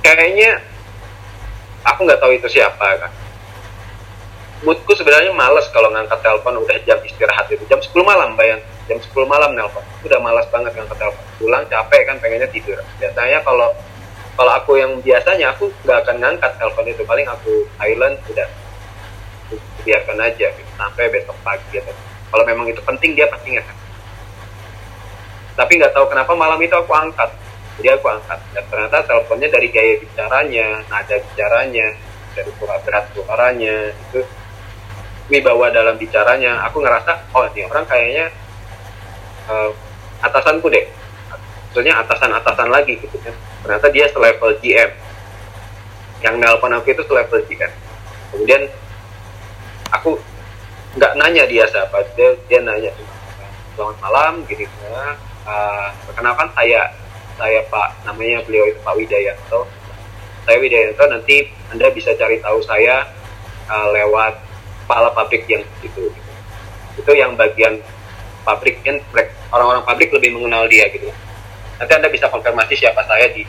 kayaknya 0.00 0.60
aku 1.84 2.08
nggak 2.08 2.20
tahu 2.20 2.32
itu 2.32 2.48
siapa 2.48 2.86
kan. 2.96 3.12
Moodku 4.62 4.94
sebenarnya 4.94 5.34
males 5.34 5.66
kalau 5.74 5.90
ngangkat 5.90 6.22
telepon 6.22 6.62
udah 6.62 6.76
jam 6.86 6.96
istirahat 7.02 7.50
itu. 7.50 7.66
Jam 7.68 7.82
10 7.82 7.92
malam 8.06 8.38
bayang 8.38 8.62
jam 8.90 8.98
10 8.98 9.14
malam 9.30 9.54
nelpon 9.54 9.84
udah 10.02 10.18
malas 10.18 10.46
banget 10.50 10.74
ngangkat 10.74 10.98
telepon. 10.98 11.24
Pulang 11.38 11.64
capek 11.70 12.02
kan 12.06 12.16
pengennya 12.18 12.48
tidur. 12.50 12.78
Biasanya 12.98 13.38
kalau 13.46 13.70
kalau 14.32 14.52
aku 14.56 14.80
yang 14.80 14.98
biasanya 15.04 15.54
aku 15.54 15.70
nggak 15.86 15.98
akan 16.06 16.16
ngangkat 16.18 16.52
telepon 16.58 16.86
itu. 16.90 17.02
Paling 17.06 17.26
aku 17.30 17.52
silent 17.78 18.16
udah. 18.26 18.48
Biarkan 19.82 20.18
aja 20.22 20.46
gitu, 20.48 20.70
sampai 20.78 21.12
besok 21.12 21.36
pagi 21.44 21.76
atau 21.76 21.92
kalau 22.32 22.44
memang 22.48 22.64
itu 22.72 22.80
penting 22.80 23.12
dia 23.12 23.28
pasti 23.28 23.52
ngangkat. 23.52 23.76
Tapi 25.52 25.72
nggak 25.76 25.92
tahu 25.92 26.08
kenapa 26.08 26.32
malam 26.32 26.56
itu 26.64 26.72
aku 26.72 26.92
angkat. 26.96 27.28
Jadi 27.76 27.88
aku 27.92 28.06
angkat. 28.08 28.40
Dan 28.56 28.64
ternyata 28.72 29.04
teleponnya 29.04 29.48
dari 29.52 29.68
gaya 29.68 29.94
bicaranya 30.00 30.80
nada 30.88 31.16
bicaranya 31.20 31.86
dari 32.32 32.50
suara 32.56 32.80
berat 32.80 33.04
suaranya 33.12 33.76
itu 33.92 34.20
wibawa 35.28 35.68
dalam 35.68 36.00
bicaranya. 36.00 36.64
Aku 36.72 36.80
ngerasa 36.80 37.28
oh 37.36 37.44
ini 37.52 37.68
orang 37.68 37.84
kayaknya 37.84 38.32
uh, 39.48 39.70
atasanku 40.22 40.66
deh. 40.68 40.86
Maksudnya 41.70 42.04
atasan-atasan 42.04 42.68
lagi 42.68 43.00
gitu 43.00 43.16
kan. 43.24 43.34
Ternyata 43.64 43.86
dia 43.90 44.06
selevel 44.12 44.58
GM 44.60 44.90
yang 46.22 46.38
nelpon 46.38 46.70
aku 46.70 46.94
itu 46.94 47.02
selevel 47.02 47.42
GM 47.50 47.72
kemudian 48.30 48.62
aku 49.90 50.16
nggak 50.94 51.12
nanya 51.18 51.44
dia 51.48 51.66
siapa. 51.66 52.04
Dia 52.14 52.36
dia 52.46 52.60
nanya 52.62 52.92
selamat 53.76 53.98
malam 54.04 54.34
gitu 54.48 54.68
ya 54.68 55.16
uh, 55.48 55.88
perkenalkan 56.08 56.48
saya 56.52 56.92
saya 57.40 57.60
Pak 57.72 58.04
namanya 58.04 58.44
beliau 58.44 58.68
itu 58.68 58.80
Pak 58.84 58.94
Widayanto 59.00 59.64
saya 60.44 60.56
Widayanto 60.60 61.04
nanti 61.08 61.48
anda 61.72 61.88
bisa 61.88 62.12
cari 62.12 62.36
tahu 62.44 62.60
saya 62.60 63.08
uh, 63.72 63.88
lewat 63.96 64.36
kepala 64.84 65.08
pabrik 65.16 65.48
yang 65.48 65.64
itu 65.80 66.12
gitu. 66.12 66.30
itu 67.00 67.12
yang 67.16 67.32
bagian 67.32 67.80
pabrik 68.44 68.84
kan 68.84 69.00
orang-orang 69.52 69.84
pabrik 69.84 70.10
lebih 70.10 70.34
mengenal 70.34 70.66
dia 70.66 70.88
gitu. 70.90 71.12
Nanti 71.78 71.92
anda 71.92 72.08
bisa 72.08 72.26
konfirmasi 72.32 72.74
siapa 72.74 73.04
saya 73.04 73.30
di 73.30 73.44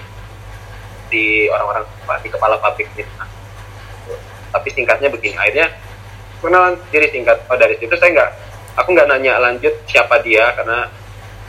di 1.09 1.47
orang-orang 1.49 1.85
di 2.25 2.29
kepala 2.29 2.57
pabrik 2.57 2.89
gitu 2.97 3.09
tapi 4.53 4.69
singkatnya 4.69 5.09
begini 5.09 5.33
akhirnya 5.33 5.67
kenalan 6.37 6.77
diri 6.93 7.09
singkat. 7.09 7.41
Oh 7.49 7.57
dari 7.57 7.73
situ 7.81 7.93
saya 7.97 8.13
nggak 8.13 8.29
aku 8.77 8.93
nggak 8.93 9.09
nanya 9.09 9.41
lanjut 9.41 9.73
siapa 9.89 10.21
dia 10.21 10.53
karena 10.53 10.85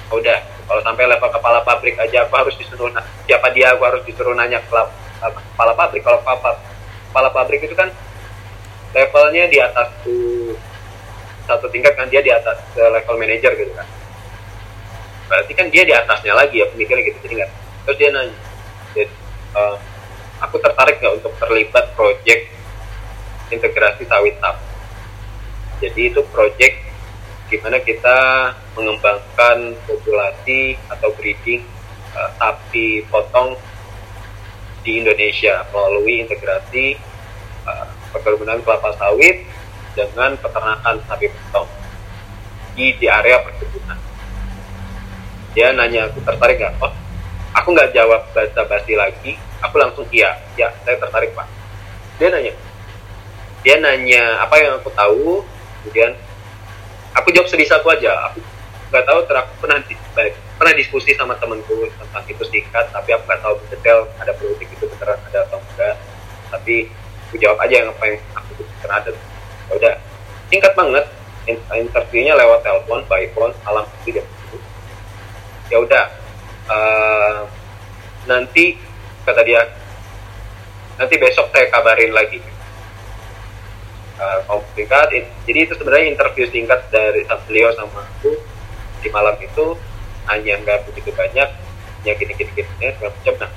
oh, 0.09 0.17
udah 0.17 0.39
kalau 0.65 0.81
sampai 0.81 1.05
level 1.05 1.29
kepala 1.29 1.61
pabrik 1.61 1.97
aja 2.01 2.25
aku 2.25 2.35
harus 2.41 2.57
disuruh 2.57 2.89
siapa 3.29 3.53
dia 3.53 3.77
aku 3.77 3.85
harus 3.85 4.03
disuruh 4.09 4.33
nanya 4.33 4.61
ke 4.65 4.73
kepala 5.21 5.73
pabrik 5.77 6.01
kalau 6.01 6.21
kepala, 6.25 6.57
kepala 7.13 7.29
pabrik 7.33 7.61
itu 7.65 7.77
kan 7.77 7.93
levelnya 8.97 9.45
di 9.49 9.59
atas 9.61 9.89
tuh 10.01 10.57
satu 11.45 11.69
tingkat 11.69 11.93
kan 11.97 12.09
dia 12.09 12.25
di 12.25 12.33
atas 12.33 12.57
level 12.73 13.17
manager 13.21 13.53
gitu 13.57 13.73
kan 13.77 13.85
berarti 15.29 15.53
kan 15.57 15.67
dia 15.73 15.83
di 15.89 15.95
atasnya 15.97 16.37
lagi 16.37 16.61
ya 16.61 16.67
pemikirannya 16.69 17.09
gitu 17.09 17.19
jadi 17.25 17.35
nggak 17.43 17.53
terus 17.85 17.97
dia 17.97 18.09
nanya 18.13 19.05
uh, 19.57 19.77
aku 20.45 20.57
tertarik 20.61 21.01
nggak 21.01 21.15
untuk 21.23 21.33
terlibat 21.41 21.85
project 21.97 22.43
integrasi 23.49 24.05
sawit 24.05 24.37
tap 24.41 24.61
jadi 25.81 26.13
itu 26.13 26.21
project 26.33 26.77
gimana 27.49 27.79
kita 27.81 28.19
mengembangkan 28.75 29.77
populasi 29.85 30.81
atau 30.89 31.13
breeding 31.17 31.63
uh, 32.17 32.31
sapi 32.41 33.05
potong 33.09 33.57
di 34.85 35.01
Indonesia 35.01 35.65
melalui 35.73 36.25
integrasi 36.25 36.97
uh, 37.65 37.89
perkebunan 38.13 38.61
kelapa 38.61 38.93
sawit 39.01 39.45
dengan 39.97 40.37
peternakan 40.41 41.01
sapi 41.07 41.31
potong 41.31 41.69
di, 42.75 42.93
di 42.99 43.07
area 43.07 43.41
perkebunan. 43.41 44.04
Dia 45.55 45.71
nanya 45.71 46.11
aku 46.11 46.19
tertarik 46.27 46.59
nggak? 46.59 46.75
Oh, 46.83 46.93
aku 47.55 47.69
nggak 47.73 47.95
jawab 47.95 48.27
bahasa 48.35 48.61
basi 48.67 48.99
lagi. 48.99 49.39
Aku 49.63 49.79
langsung 49.81 50.05
iya, 50.11 50.35
ya 50.59 50.69
saya 50.83 50.99
tertarik 51.01 51.33
pak. 51.33 51.47
Dia 52.21 52.29
nanya, 52.29 52.53
dia 53.65 53.77
nanya 53.81 54.45
apa 54.45 54.55
yang 54.61 54.77
aku 54.77 54.91
tahu, 54.93 55.41
kemudian 55.83 56.13
aku 57.17 57.31
jawab 57.33 57.49
sedih 57.49 57.71
satu 57.71 57.89
aja. 57.89 58.29
Aku 58.29 58.43
nggak 58.91 59.05
tahu 59.07 59.19
ter 59.31 59.37
pernah 59.63 59.79
pernah 60.55 60.75
diskusi 60.77 61.17
sama 61.17 61.35
temanku 61.41 61.87
tentang 61.87 62.25
itu 62.29 62.45
singkat, 62.51 62.91
tapi 62.93 63.15
aku 63.15 63.23
nggak 63.25 63.41
tahu 63.41 63.55
detail 63.73 64.05
ada 64.21 64.35
politik 64.37 64.69
itu 64.69 64.85
beneran 64.91 65.19
ada 65.31 65.39
atau 65.49 65.59
enggak. 65.63 65.97
Tapi 66.51 66.91
aku 67.35 67.43
jawab 67.43 67.59
aja 67.67 67.75
yang 67.83 67.91
apa 67.91 68.05
yang 68.07 68.19
aku 68.39 68.51
butuhkan 68.63 68.91
ada 68.95 69.11
ya 69.11 69.73
udah 69.75 69.95
singkat 70.53 70.73
banget 70.79 71.05
interviewnya 71.75 72.39
lewat 72.39 72.63
telepon 72.63 73.03
by 73.11 73.27
phone 73.35 73.51
alam 73.67 73.83
tidak 74.07 74.23
ya 75.75 75.83
udah 75.83 76.05
uh, 76.71 77.39
nanti 78.31 78.79
kata 79.27 79.43
dia 79.43 79.67
nanti 80.95 81.19
besok 81.19 81.51
saya 81.51 81.67
kabarin 81.75 82.15
lagi. 82.15 82.39
Uh, 84.15 84.63
jadi 85.43 85.59
itu 85.67 85.75
sebenarnya 85.75 86.15
interview 86.15 86.47
singkat 86.47 86.87
dari 86.95 87.27
beliau 87.51 87.75
sama 87.75 88.07
aku 88.07 88.39
di 89.03 89.11
malam 89.11 89.35
itu 89.43 89.75
hanya 90.31 90.55
nggak 90.63 90.87
begitu 90.87 91.11
banyak 91.11 91.51
ya 92.07 92.13
gini 92.15 92.33
gini 92.39 92.51
gini 92.55 92.71
nah 93.43 93.51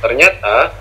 ternyata 0.00 0.72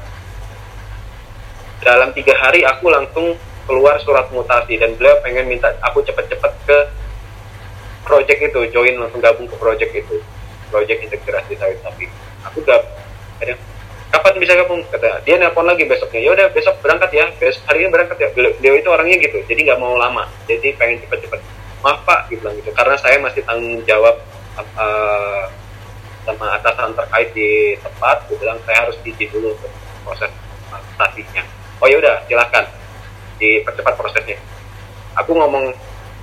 dalam 1.84 2.16
tiga 2.16 2.34
hari 2.40 2.64
aku 2.64 2.88
langsung 2.88 3.36
keluar 3.68 4.00
surat 4.02 4.32
mutasi 4.32 4.80
dan 4.80 4.96
beliau 4.96 5.20
pengen 5.22 5.46
minta 5.52 5.70
aku 5.84 6.02
cepet-cepet 6.08 6.54
ke 6.66 6.78
project 8.08 8.40
itu 8.48 8.60
join 8.74 8.96
langsung 8.98 9.22
gabung 9.22 9.46
ke 9.46 9.58
project 9.60 9.92
itu 9.94 10.18
project 10.72 11.04
integrasi 11.04 11.54
sawit 11.60 11.78
sapi 11.84 12.08
aku 12.48 12.64
gak 12.64 12.82
ada 13.44 13.54
kapan 14.12 14.36
bisa 14.44 14.54
gabung 14.60 14.84
kata 14.92 15.24
dia 15.24 15.40
nelpon 15.40 15.64
lagi 15.64 15.88
besoknya. 15.88 16.20
Ya 16.20 16.32
udah 16.36 16.48
besok 16.52 16.76
berangkat 16.84 17.12
ya. 17.16 17.26
Besok 17.40 17.64
hari 17.72 17.88
ini 17.88 17.90
berangkat 17.90 18.18
ya. 18.20 18.30
Beliau 18.36 18.76
itu 18.76 18.90
orangnya 18.92 19.18
gitu 19.24 19.40
jadi 19.48 19.60
nggak 19.72 19.80
mau 19.80 19.96
lama 19.96 20.28
jadi 20.46 20.76
pengen 20.76 21.00
cepet-cepet. 21.08 21.40
Maaf 21.82 22.04
pak 22.06 22.30
dia 22.30 22.38
bilang 22.38 22.54
gitu 22.60 22.70
karena 22.76 22.96
saya 23.00 23.18
masih 23.24 23.42
tanggung 23.48 23.82
jawab 23.88 24.20
uh, 24.78 25.48
sama 26.28 26.60
atasan 26.60 26.92
terkait 26.94 27.30
di 27.34 27.80
tempat. 27.80 28.28
Gue 28.28 28.38
bilang 28.38 28.60
saya 28.68 28.86
harus 28.86 29.00
izin 29.02 29.32
dulu 29.32 29.56
proses 30.04 30.30
stasinya 30.94 31.44
oh 31.82 31.88
ya 31.88 31.98
udah 31.98 32.16
silakan. 32.28 32.66
Dipercepat 33.42 33.98
prosesnya. 33.98 34.38
Aku 35.18 35.34
ngomong 35.34 35.74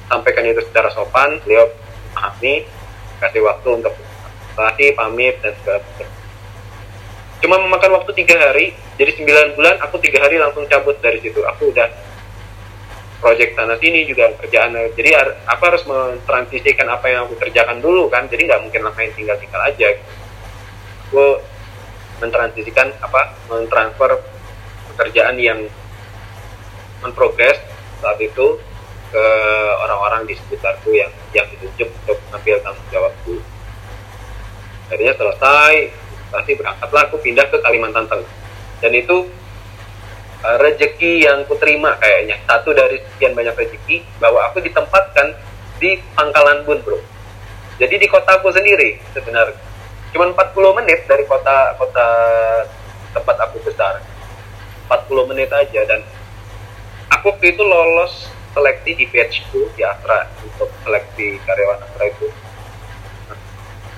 sampaikan 0.06 0.46
itu 0.46 0.62
secara 0.70 0.86
sopan 0.94 1.40
beliau 1.42 1.66
pahami 2.14 2.62
kasih 3.18 3.42
waktu 3.42 3.68
untuk 3.74 3.90
kasih 4.58 4.98
pamit 4.98 5.38
dan 5.38 5.54
segala 5.62 5.78
macam. 5.78 6.08
Cuma 7.38 7.56
memakan 7.62 7.90
waktu 8.02 8.10
tiga 8.18 8.34
hari 8.34 8.74
jadi 8.98 9.14
9 9.14 9.54
bulan 9.54 9.78
aku 9.78 10.02
tiga 10.02 10.26
hari 10.26 10.42
langsung 10.42 10.66
cabut 10.66 10.98
dari 10.98 11.22
situ. 11.22 11.38
Aku 11.46 11.70
udah 11.70 11.86
project 13.22 13.54
sana 13.54 13.78
sini 13.78 14.06
juga 14.06 14.34
kerjaan. 14.42 14.74
Jadi 14.94 15.10
aku 15.46 15.62
harus 15.62 15.82
mentransisikan 15.86 16.90
apa 16.90 17.06
yang 17.06 17.30
aku 17.30 17.38
kerjakan 17.38 17.78
dulu 17.78 18.10
kan 18.10 18.26
jadi 18.26 18.50
nggak 18.50 18.62
mungkin 18.66 18.80
langsung 18.90 19.14
tinggal 19.14 19.38
tinggal 19.38 19.62
aja. 19.62 19.88
Aku 21.10 21.38
mentransisikan 22.18 22.90
apa 22.98 23.38
mentransfer 23.46 24.18
pekerjaan 24.94 25.38
yang 25.38 25.62
menprogres 26.98 27.62
saat 28.02 28.18
itu 28.18 28.58
ke 29.08 29.24
orang-orang 29.86 30.26
di 30.26 30.34
sekitarku 30.34 30.90
yang 30.90 31.10
yang 31.30 31.46
ditunjuk 31.54 31.88
untuk 32.02 32.18
ambil 32.34 32.58
tanggung 32.66 32.88
jawabku. 32.90 33.38
Akhirnya 34.88 35.14
selesai, 35.20 35.92
pasti 36.32 36.52
berangkatlah 36.56 37.02
aku 37.12 37.16
pindah 37.20 37.46
ke 37.52 37.60
Kalimantan 37.60 38.08
Tengah. 38.08 38.32
Dan 38.80 38.92
itu 38.96 39.28
uh, 40.44 40.56
rezeki 40.64 41.28
yang 41.28 41.44
kuterima 41.44 41.92
kayaknya 42.00 42.40
satu 42.48 42.72
dari 42.72 43.00
sekian 43.14 43.36
banyak 43.36 43.52
rezeki 43.52 44.00
bahwa 44.16 44.48
aku 44.48 44.64
ditempatkan 44.64 45.36
di 45.76 46.00
Pangkalan 46.16 46.64
Bun, 46.64 46.80
bro. 46.82 46.98
Jadi 47.78 47.94
di 48.00 48.06
kotaku 48.10 48.50
sendiri 48.50 48.98
sebenarnya. 49.14 49.54
Cuma 50.10 50.32
40 50.32 50.78
menit 50.82 51.04
dari 51.04 51.28
kota 51.28 51.76
kota 51.76 52.08
tempat 53.12 53.36
aku 53.44 53.60
besar. 53.62 54.02
40 54.88 55.30
menit 55.30 55.52
aja 55.52 55.84
dan 55.84 56.00
aku 57.12 57.36
itu 57.44 57.60
lolos 57.60 58.32
seleksi 58.56 58.96
di 58.96 59.04
batchku 59.04 59.68
di 59.76 59.84
Astra 59.84 60.24
untuk 60.40 60.72
seleksi 60.80 61.36
karyawan 61.44 61.84
Astra 61.84 62.04
itu 62.08 62.26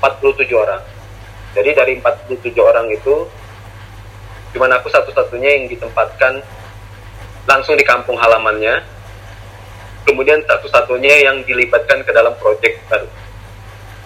47 0.01 0.49
orang. 0.57 0.83
Jadi 1.55 1.71
dari 1.77 1.93
47 2.01 2.57
orang 2.59 2.89
itu 2.91 3.29
cuman 4.51 4.71
aku 4.81 4.91
satu-satunya 4.91 5.63
yang 5.63 5.65
ditempatkan 5.71 6.43
langsung 7.47 7.79
di 7.79 7.87
kampung 7.87 8.19
halamannya 8.19 8.83
kemudian 10.03 10.43
satu-satunya 10.43 11.23
yang 11.23 11.45
dilibatkan 11.47 12.03
ke 12.03 12.11
dalam 12.11 12.35
proyek 12.43 12.83
baru. 12.91 13.07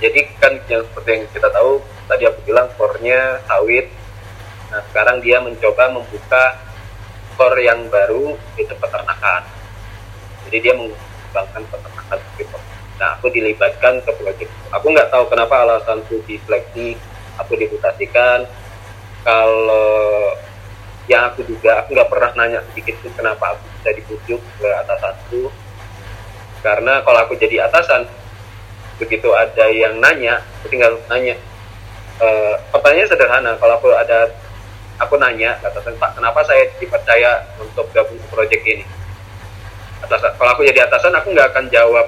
Jadi 0.02 0.20
kan 0.36 0.52
yang 0.68 0.84
seperti 0.84 1.08
yang 1.16 1.24
kita 1.32 1.48
tahu 1.48 1.80
tadi 2.10 2.28
aku 2.28 2.40
bilang 2.44 2.68
core-nya 2.76 3.40
sawit. 3.48 3.88
Nah 4.68 4.82
sekarang 4.90 5.22
dia 5.24 5.40
mencoba 5.40 5.88
membuka 5.94 6.58
core 7.38 7.66
yang 7.66 7.86
baru 7.88 8.34
itu 8.58 8.74
peternakan 8.78 9.42
jadi 10.46 10.70
dia 10.70 10.74
mengembangkan 10.78 11.62
peternakan 11.66 12.18
gitu 12.38 12.58
nah 13.04 13.20
aku 13.20 13.28
dilibatkan 13.28 14.00
ke 14.00 14.10
proyek 14.16 14.48
aku 14.72 14.86
nggak 14.88 15.12
tahu 15.12 15.28
kenapa 15.28 15.60
alasanku 15.60 16.24
diseleksi 16.24 16.96
aku 17.38 17.58
diputasikan. 17.58 18.46
Kalau 19.24 20.36
yang 21.08 21.32
aku 21.32 21.44
juga 21.44 21.84
aku 21.84 21.96
nggak 21.96 22.10
pernah 22.12 22.30
nanya 22.36 22.60
sedikit 22.72 22.96
pun 23.00 23.12
kenapa 23.16 23.56
aku 23.56 23.64
bisa 23.80 23.90
dibujuk 23.96 24.40
ke 24.60 24.68
atasanku. 24.84 25.42
Karena 26.64 27.04
kalau 27.04 27.18
aku 27.24 27.36
jadi 27.36 27.68
atasan 27.68 28.08
begitu 29.00 29.32
ada 29.34 29.68
yang 29.68 30.00
nanya 30.00 30.40
aku 30.60 30.72
tinggal 30.72 30.96
nanya. 31.08 31.36
E, 32.20 32.28
pertanyaannya 32.70 33.10
sederhana 33.10 33.52
kalau 33.58 33.74
aku 33.80 33.90
ada 33.92 34.32
aku 35.00 35.18
nanya 35.18 35.56
atasan 35.60 35.98
pak 35.98 36.14
kenapa 36.14 36.40
saya 36.46 36.68
dipercaya 36.78 37.42
untuk 37.60 37.88
gabung 37.92 38.20
ke 38.20 38.26
proyek 38.28 38.62
ini? 38.64 38.84
Atasan 40.04 40.36
kalau 40.36 40.52
aku 40.52 40.68
jadi 40.68 40.84
atasan 40.88 41.16
aku 41.16 41.32
nggak 41.32 41.52
akan 41.52 41.64
jawab 41.72 42.06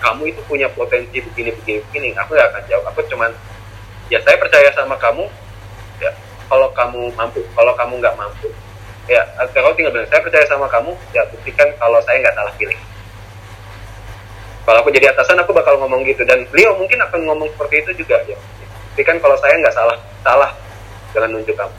kamu 0.00 0.32
itu 0.32 0.40
punya 0.48 0.66
potensi 0.72 1.20
begini 1.20 1.52
begini 1.60 1.78
begini. 1.88 2.08
Aku 2.16 2.32
nggak 2.32 2.48
akan 2.50 2.62
jawab. 2.66 2.84
Aku 2.90 3.00
cuman 3.06 3.30
ya 4.08 4.18
saya 4.24 4.36
percaya 4.40 4.68
sama 4.72 4.96
kamu. 4.96 5.28
Ya 6.00 6.10
kalau 6.48 6.72
kamu 6.72 7.12
mampu 7.14 7.40
kalau 7.54 7.72
kamu 7.76 8.00
nggak 8.02 8.16
mampu 8.18 8.48
ya 9.10 9.22
kalau 9.50 9.74
tinggal 9.74 9.90
bilang 9.90 10.06
saya 10.06 10.22
percaya 10.22 10.46
sama 10.46 10.70
kamu 10.70 10.94
ya 11.10 11.22
buktikan 11.34 11.66
kalau 11.82 11.98
saya 12.06 12.22
nggak 12.22 12.36
salah 12.36 12.52
pilih. 12.54 12.78
Kalau 14.60 14.86
aku 14.86 14.94
jadi 14.94 15.10
atasan 15.10 15.40
aku 15.40 15.50
bakal 15.50 15.80
ngomong 15.82 16.06
gitu. 16.06 16.22
Dan 16.22 16.46
beliau 16.52 16.76
mungkin 16.78 17.00
akan 17.02 17.26
ngomong 17.26 17.48
seperti 17.50 17.82
itu 17.82 18.04
juga 18.06 18.22
ya. 18.28 18.38
Buktikan 18.92 19.18
kalau 19.18 19.34
saya 19.42 19.58
nggak 19.58 19.74
salah 19.74 19.98
salah 20.22 20.50
dengan 21.10 21.40
nunjuk 21.40 21.58
kamu. 21.58 21.74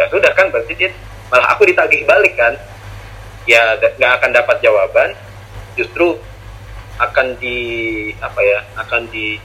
Ya 0.00 0.08
sudah 0.08 0.32
kan 0.32 0.48
berarti 0.48 0.72
dia 0.80 0.88
malah 1.28 1.52
aku 1.52 1.68
ditagih 1.68 2.08
balik 2.08 2.32
kan. 2.40 2.56
Ya 3.44 3.76
nggak 3.76 4.12
akan 4.22 4.30
dapat 4.32 4.56
jawaban. 4.64 5.12
Justru 5.76 6.16
akan 7.00 7.26
di 7.40 7.58
apa 8.20 8.40
ya 8.44 8.58
akan 8.76 9.08
di 9.08 9.40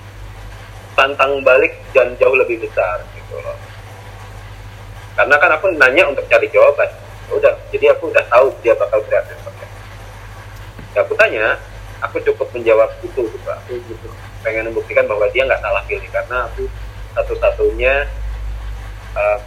tantang 0.95 1.39
balik 1.43 1.75
dan 1.95 2.15
jauh 2.19 2.35
lebih 2.35 2.59
besar 2.59 2.99
gitu 3.15 3.39
loh. 3.39 3.55
Karena 5.15 5.35
kan 5.39 5.51
aku 5.55 5.71
nanya 5.79 6.11
untuk 6.11 6.27
cari 6.27 6.51
jawaban. 6.51 6.91
Udah 7.31 7.55
jadi 7.71 7.95
aku 7.95 8.11
udah 8.11 8.23
tahu 8.27 8.51
dia 8.59 8.75
bakal 8.75 8.99
bereaksi 9.07 9.33
seperti 9.39 9.65
ya 10.95 11.03
aku 11.03 11.13
tanya 11.19 11.59
aku 11.99 12.23
cukup 12.23 12.47
menjawab 12.55 12.87
itu 13.03 13.21
gitu. 13.27 13.47
Aku 13.51 13.75
gitu 13.87 14.07
pengen 14.45 14.69
membuktikan 14.71 15.09
bahwa 15.09 15.25
dia 15.33 15.43
nggak 15.43 15.59
salah 15.59 15.83
pilih 15.89 16.05
karena 16.13 16.45
aku 16.47 16.69
satu-satunya 17.17 18.05
uh, 19.17 19.39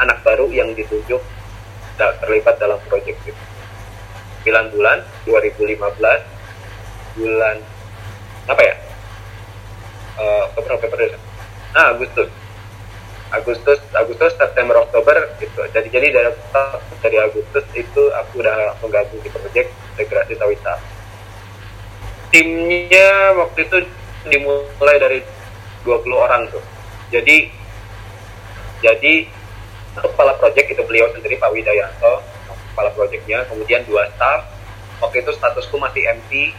anak 0.00 0.18
baru 0.24 0.48
yang 0.48 0.72
ditunjuk 0.72 1.20
terlibat 2.00 2.56
dalam 2.56 2.80
proyek 2.88 3.20
itu. 3.28 3.36
9 4.48 4.72
bulan 4.72 5.04
2015 5.28 6.39
bulan 7.16 7.56
apa 8.50 8.62
ya? 8.62 8.74
Uh, 10.20 10.44
Oktober 10.58 10.76
Oktober 10.76 10.98
nah 11.70 11.94
Agustus. 11.94 12.28
Agustus 13.30 13.78
Agustus 13.94 14.34
September 14.34 14.82
Oktober 14.82 15.14
gitu. 15.38 15.62
Jadi 15.70 15.88
jadi 15.88 16.06
dari 16.10 16.30
dari 16.98 17.16
Agustus 17.22 17.62
itu 17.78 18.02
aku 18.10 18.42
udah 18.42 18.74
menggabung 18.82 19.22
di 19.22 19.30
proyek 19.30 19.70
integrasi 19.94 20.34
sawita. 20.34 20.74
Timnya 22.34 23.34
waktu 23.38 23.66
itu 23.66 23.76
dimulai 24.26 24.98
dari 24.98 25.18
20 25.86 26.10
orang 26.14 26.42
tuh. 26.50 26.62
Jadi 27.14 27.50
jadi 28.82 29.12
kepala 29.94 30.34
proyek 30.38 30.74
itu 30.74 30.82
beliau 30.86 31.10
sendiri 31.14 31.38
Pak 31.38 31.50
Widayanto 31.54 32.22
kepala 32.70 32.90
proyeknya 32.94 33.46
kemudian 33.46 33.82
dua 33.86 34.10
staff. 34.14 34.46
Waktu 35.00 35.24
itu 35.24 35.32
statusku 35.32 35.80
masih 35.80 36.02
MP 36.18 36.52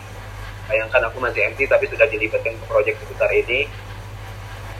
bayangkan 0.72 1.12
aku 1.12 1.20
masih 1.20 1.52
MP 1.52 1.68
tapi 1.68 1.84
sudah 1.92 2.08
dilibatkan 2.08 2.56
ke 2.56 2.64
proyek 2.64 2.96
sebesar 3.04 3.28
ini. 3.36 3.68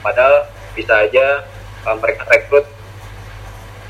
Padahal 0.00 0.48
bisa 0.72 1.04
aja 1.04 1.44
um, 1.84 2.00
mereka 2.00 2.24
rekrut 2.32 2.64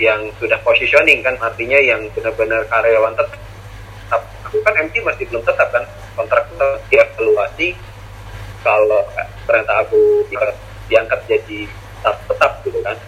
yang 0.03 0.27
sudah 0.43 0.59
positioning 0.67 1.23
kan 1.23 1.39
artinya 1.39 1.79
yang 1.79 2.03
benar-benar 2.11 2.67
karyawan 2.67 3.15
tetap. 3.15 3.39
Aku 4.51 4.59
kan 4.67 4.75
MP 4.83 4.99
masih 5.07 5.31
belum 5.31 5.47
tetap 5.47 5.71
kan 5.71 5.87
kontrak 6.19 6.45
dia 6.91 7.07
evaluasi 7.07 7.73
kalau 8.67 9.01
ternyata 9.47 9.87
aku 9.87 10.27
diangkat 10.91 11.21
jadi 11.31 11.71
staff 12.03 12.19
tetap 12.27 12.61
gitu 12.67 12.83
kan. 12.83 12.99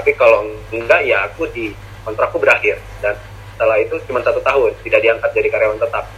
Tapi 0.00 0.16
kalau 0.16 0.48
enggak 0.72 1.04
ya 1.04 1.28
aku 1.28 1.44
di 1.52 1.76
kontrakku 2.08 2.40
berakhir. 2.40 2.80
Dan 3.04 3.14
setelah 3.54 3.76
itu 3.76 4.00
cuma 4.08 4.24
satu 4.24 4.40
tahun 4.40 4.72
tidak 4.80 5.00
diangkat 5.04 5.30
jadi 5.36 5.48
karyawan 5.52 5.78
tetap 5.78 6.08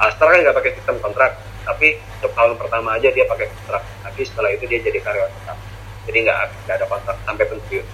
Astra 0.00 0.32
kan 0.32 0.40
nggak 0.40 0.56
pakai 0.56 0.72
sistem 0.80 0.96
kontrak 1.04 1.36
tapi 1.60 2.00
untuk 2.16 2.32
tahun 2.32 2.56
pertama 2.56 2.96
aja 2.96 3.12
dia 3.12 3.28
pakai 3.28 3.52
kontrak. 3.52 3.84
Tapi 4.00 4.20
setelah 4.24 4.50
itu 4.56 4.64
dia 4.64 4.80
jadi 4.80 4.98
karyawan 5.04 5.28
tetap. 5.28 5.58
Jadi 6.08 6.18
nggak 6.24 6.38
ada 6.72 6.86
kontrak 6.88 7.16
sampai 7.28 7.44
pensiun. 7.44 7.86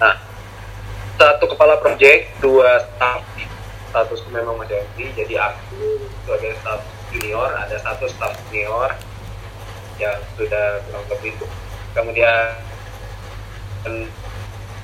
Nah 0.00 0.16
satu 1.20 1.44
kepala 1.52 1.76
proyek 1.80 2.32
dua 2.40 2.80
staff. 2.80 3.20
Status 3.86 4.20
memang 4.28 4.60
masih 4.60 4.76
MD 4.92 5.08
jadi 5.24 5.34
aku 5.40 6.04
sebagai 6.24 6.52
staff 6.60 6.84
junior 7.08 7.48
ada 7.48 7.80
satu 7.80 8.04
staff 8.10 8.36
senior 8.52 8.92
yang 9.96 10.20
sudah 10.36 10.84
kurang 10.84 11.06
lebih 11.08 11.32
kemudian 11.96 12.52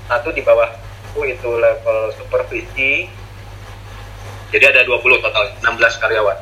satu 0.08 0.32
di 0.32 0.40
bawah 0.40 0.72
aku 1.12 1.28
itu 1.28 1.50
level 1.60 2.08
supervisi 2.16 3.12
jadi 4.52 4.68
ada 4.68 4.80
20 4.84 5.24
total 5.24 5.48
16 5.64 5.96
karyawan. 5.96 6.38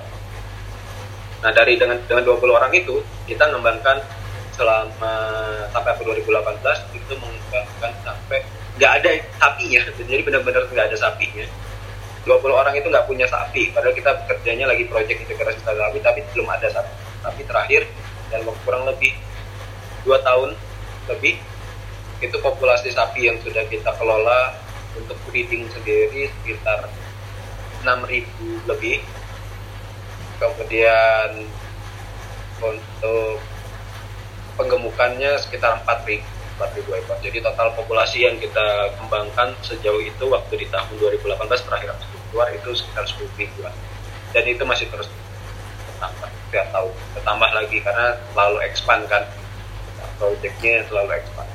Nah 1.46 1.50
dari 1.54 1.78
dengan 1.78 1.96
dengan 2.10 2.26
20 2.26 2.42
orang 2.50 2.74
itu 2.74 2.98
kita 3.30 3.46
mengembangkan 3.54 4.02
selama 4.58 5.14
sampai 5.70 5.90
aku 5.94 6.02
2018 6.10 6.98
itu 6.98 7.12
mengembangkan 7.14 7.92
sampai 8.02 8.42
nggak 8.76 8.92
ada 9.00 9.10
sapinya. 9.38 9.80
Jadi 9.94 10.22
benar-benar 10.26 10.66
nggak 10.66 10.86
ada 10.90 10.98
sapinya. 10.98 11.46
20 12.26 12.50
orang 12.50 12.74
itu 12.76 12.86
nggak 12.90 13.06
punya 13.08 13.24
sapi 13.30 13.72
padahal 13.72 13.96
kita 13.96 14.12
bekerjanya 14.26 14.68
lagi 14.68 14.84
proyek 14.90 15.24
integrasi 15.24 15.62
sapi 15.64 15.98
tapi 16.02 16.20
belum 16.34 16.50
ada 16.50 16.66
sapi. 16.66 16.92
Tapi 17.22 17.40
terakhir 17.46 17.86
dan 18.34 18.42
kurang 18.66 18.90
lebih 18.90 19.14
dua 20.02 20.18
tahun 20.26 20.58
lebih 21.08 21.38
itu 22.20 22.36
populasi 22.42 22.92
sapi 22.92 23.30
yang 23.30 23.38
sudah 23.40 23.64
kita 23.70 23.94
kelola 23.96 24.52
untuk 24.98 25.16
breeding 25.30 25.64
sendiri 25.72 26.28
sekitar 26.42 26.90
6.000 27.82 28.68
lebih 28.68 29.00
kemudian 30.40 31.44
untuk 32.60 33.40
penggemukannya 34.56 35.36
sekitar 35.40 35.80
4.000 35.84 36.20
ribu 36.76 36.92
ekor. 36.92 37.16
Jadi 37.24 37.40
total 37.40 37.72
populasi 37.72 38.28
yang 38.28 38.36
kita 38.36 38.92
kembangkan 39.00 39.56
sejauh 39.64 40.04
itu 40.04 40.24
waktu 40.28 40.60
di 40.60 40.66
tahun 40.68 40.92
2018 41.00 41.40
terakhir 41.64 41.96
aku 41.96 42.04
keluar 42.28 42.52
itu 42.52 42.68
sekitar 42.76 43.08
10 43.08 43.24
ribuan. 43.40 43.72
Dan 44.36 44.44
itu 44.44 44.62
masih 44.68 44.86
terus 44.92 45.08
bertambah 45.88 46.28
tiap 46.52 46.68
tahun, 46.68 46.92
bertambah 47.16 47.50
lagi 47.56 47.76
karena 47.80 48.20
selalu 48.36 48.58
expand 48.68 49.02
kan, 49.08 49.24
projectnya 50.20 50.84
selalu 50.92 51.16
expand. 51.16 51.48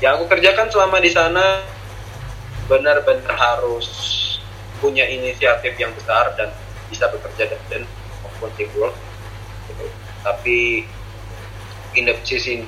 Yang 0.00 0.12
aku 0.20 0.24
kerjakan 0.32 0.68
selama 0.72 0.96
di 1.04 1.10
sana 1.12 1.62
benar-benar 2.64 3.36
harus 3.36 4.23
punya 4.82 5.06
inisiatif 5.06 5.74
yang 5.78 5.92
besar 5.94 6.34
dan 6.38 6.50
bisa 6.90 7.10
bekerja 7.10 7.54
dan 7.70 7.82
maupun 8.22 8.50
teamwork. 8.58 8.94
Gitu. 9.70 9.86
Tapi 10.24 10.58
in 11.94 12.10
the 12.10 12.14
sisi 12.26 12.66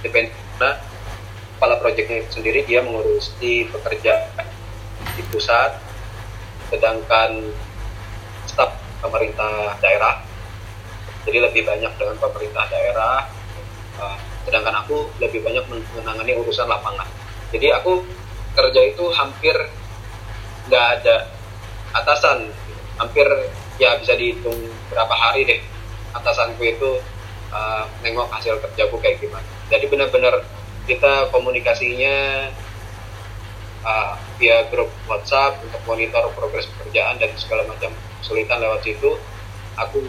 independen 0.00 0.32
kepala 1.60 1.76
proyeknya 1.76 2.24
sendiri 2.32 2.64
dia 2.64 2.80
mengurus 2.80 3.36
di 3.36 3.68
pekerja 3.68 4.32
di 5.12 5.22
pusat 5.28 5.76
sedangkan 6.72 7.52
staf 8.48 8.80
pemerintah 9.04 9.76
daerah 9.84 10.24
jadi 11.28 11.52
lebih 11.52 11.68
banyak 11.68 11.92
dengan 12.00 12.16
pemerintah 12.16 12.64
daerah 12.72 13.28
uh, 14.00 14.16
sedangkan 14.48 14.72
aku 14.84 15.08
lebih 15.20 15.44
banyak 15.44 15.64
menangani 15.68 16.32
urusan 16.40 16.64
lapangan 16.64 17.08
jadi 17.52 17.76
aku 17.76 18.08
kerja 18.56 18.80
itu 18.96 19.04
hampir 19.12 19.52
nggak 20.70 20.86
ada 21.02 21.26
atasan. 21.92 22.46
Hampir 23.00 23.24
ya 23.80 23.96
bisa 23.96 24.12
dihitung 24.12 24.60
berapa 24.92 25.14
hari 25.16 25.48
deh 25.48 25.60
atasanku 26.12 26.60
itu 26.62 27.00
uh, 27.48 27.84
nengok 28.04 28.28
hasil 28.30 28.60
kerjaku 28.62 29.00
kayak 29.02 29.18
gimana. 29.18 29.46
Jadi 29.72 29.88
benar-benar 29.88 30.44
kita 30.84 31.32
komunikasinya 31.32 32.48
uh, 33.82 34.14
via 34.36 34.68
grup 34.68 34.92
WhatsApp 35.08 35.58
untuk 35.64 35.80
monitor 35.88 36.28
progres 36.36 36.68
pekerjaan 36.76 37.16
dan 37.16 37.32
segala 37.40 37.64
macam 37.66 37.90
kesulitan 38.20 38.60
lewat 38.60 38.84
situ. 38.84 39.16
Aku 39.80 40.04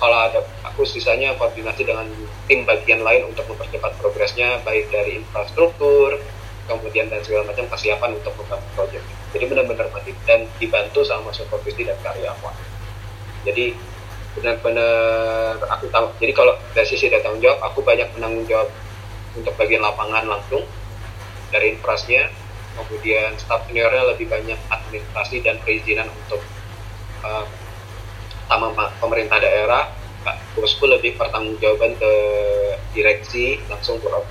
kalau 0.00 0.16
ada 0.16 0.40
aku 0.64 0.88
sisanya 0.88 1.36
koordinasi 1.36 1.84
dengan 1.84 2.08
tim 2.48 2.64
bagian 2.64 3.04
lain 3.04 3.28
untuk 3.28 3.44
mempercepat 3.52 4.00
progresnya 4.00 4.64
baik 4.64 4.88
dari 4.88 5.20
infrastruktur 5.20 6.16
kemudian 6.64 7.12
dan 7.12 7.20
segala 7.20 7.52
macam 7.52 7.68
kesiapan 7.68 8.16
untuk 8.16 8.32
membantu 8.40 8.68
proyek 8.78 9.04
jadi 9.30 9.44
benar-benar 9.46 9.88
mati. 9.94 10.12
Dan 10.26 10.46
dibantu 10.58 11.02
sama 11.06 11.30
supervisi 11.30 11.86
dan 11.86 11.98
karyawan 12.02 12.70
jadi 13.44 13.72
benar-benar 14.36 15.58
aku 15.66 15.88
tahu. 15.90 16.06
Jadi 16.20 16.32
kalau 16.36 16.54
dari 16.76 16.86
sisi 16.86 17.08
dari 17.08 17.24
jawab 17.24 17.60
aku 17.64 17.80
banyak 17.82 18.08
menanggung 18.16 18.46
jawab 18.46 18.68
untuk 19.34 19.54
bagian 19.56 19.82
lapangan 19.82 20.28
langsung 20.28 20.64
dari 21.50 21.76
infrasnya. 21.76 22.28
Kemudian 22.70 23.36
staf 23.36 23.66
seniornya 23.66 24.14
lebih 24.14 24.30
banyak 24.30 24.56
administrasi 24.70 25.42
dan 25.44 25.58
perizinan 25.60 26.08
untuk 26.08 26.40
uh, 27.26 27.44
sama 28.46 28.72
pemerintah 29.02 29.40
daerah. 29.42 29.90
Bosku 30.52 30.84
lebih 30.84 31.16
pertanggungjawaban 31.16 31.96
ke 31.96 32.12
direksi 32.92 33.56
langsung 33.72 33.96
board 34.04 34.20
of 34.20 34.26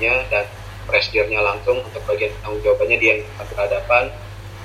dan 0.00 0.44
presidennya 0.88 1.42
langsung 1.44 1.82
untuk 1.82 2.00
bagian 2.08 2.32
tanggung 2.40 2.62
jawabannya 2.64 2.96
dia 2.96 3.20
yang 3.20 3.26
berhadapan 3.36 4.08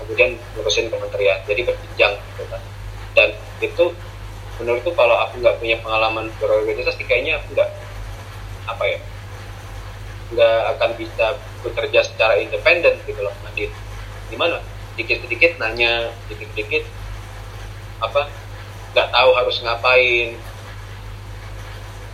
kemudian 0.03 0.37
ngurusin 0.57 0.89
kementerian. 0.89 1.39
Jadi 1.45 1.61
berjenjang 1.63 2.13
gitu 2.17 2.43
kan 2.49 2.61
dan 3.15 3.35
itu 3.59 3.91
menurutku 4.59 4.93
kalau 4.95 5.17
aku 5.19 5.41
nggak 5.41 5.57
punya 5.59 5.77
pengalaman 5.81 6.31
berorganisasi 6.39 7.03
kayaknya 7.03 7.41
aku 7.41 7.57
nggak 7.57 7.69
apa 8.69 8.83
ya 8.87 8.99
nggak 10.31 10.59
akan 10.77 10.89
bisa 10.95 11.35
bekerja 11.59 12.07
secara 12.07 12.39
independen 12.39 12.95
gitu 13.03 13.19
loh 13.19 13.35
mandiri 13.43 13.73
gimana? 14.31 14.63
Dikit-dikit 14.95 15.59
nanya 15.59 16.07
dikit-dikit 16.31 16.87
apa 17.99 18.31
nggak 18.95 19.07
tahu 19.11 19.29
harus 19.35 19.57
ngapain. 19.59 20.39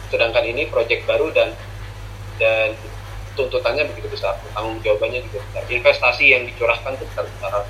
Sedangkan 0.10 0.46
ini 0.50 0.66
proyek 0.66 1.06
baru 1.06 1.30
dan 1.30 1.54
dan 2.42 2.74
tuntutannya 3.38 3.86
begitu 3.94 4.10
besar 4.10 4.36
tanggung 4.52 4.82
jawabannya 4.82 5.22
juga 5.30 5.46
besar 5.46 5.64
investasi 5.70 6.26
yang 6.34 6.44
dicurahkan 6.50 6.98
itu 6.98 7.06
besar 7.06 7.26
besar 7.30 7.64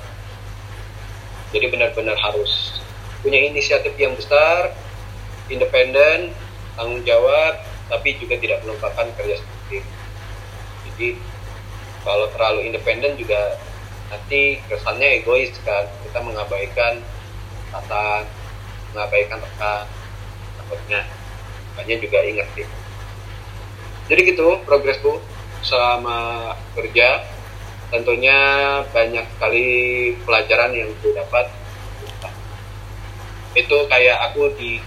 jadi 1.48 1.66
benar-benar 1.72 2.16
harus 2.20 2.76
punya 3.24 3.40
inisiatif 3.40 3.96
yang 3.96 4.12
besar, 4.14 4.76
independen, 5.48 6.36
tanggung 6.76 7.00
jawab, 7.08 7.64
tapi 7.88 8.20
juga 8.20 8.36
tidak 8.36 8.60
melupakan 8.62 9.06
kerja 9.16 9.40
sendiri. 9.40 9.80
Jadi 10.92 11.08
kalau 12.04 12.28
terlalu 12.36 12.68
independen 12.68 13.16
juga 13.16 13.56
nanti 14.12 14.60
kesannya 14.68 15.24
egois 15.24 15.52
kan, 15.64 15.88
kita 16.04 16.20
mengabaikan 16.20 17.00
kata 17.72 18.28
mengabaikan 18.92 19.40
rekan, 19.40 19.84
takutnya. 20.60 21.00
Makanya 21.76 21.96
juga 22.00 22.18
ingat 22.24 22.48
sih. 22.56 22.66
Jadi 24.08 24.20
gitu 24.36 24.60
progresku 24.64 25.20
selama 25.62 26.52
kerja 26.78 27.24
tentunya 27.88 28.38
banyak 28.92 29.24
sekali 29.36 29.68
pelajaran 30.22 30.72
yang 30.76 30.90
gue 31.00 31.12
dapat. 31.16 31.48
Itu 33.56 33.88
kayak 33.88 34.32
aku 34.32 34.54
di 34.54 34.78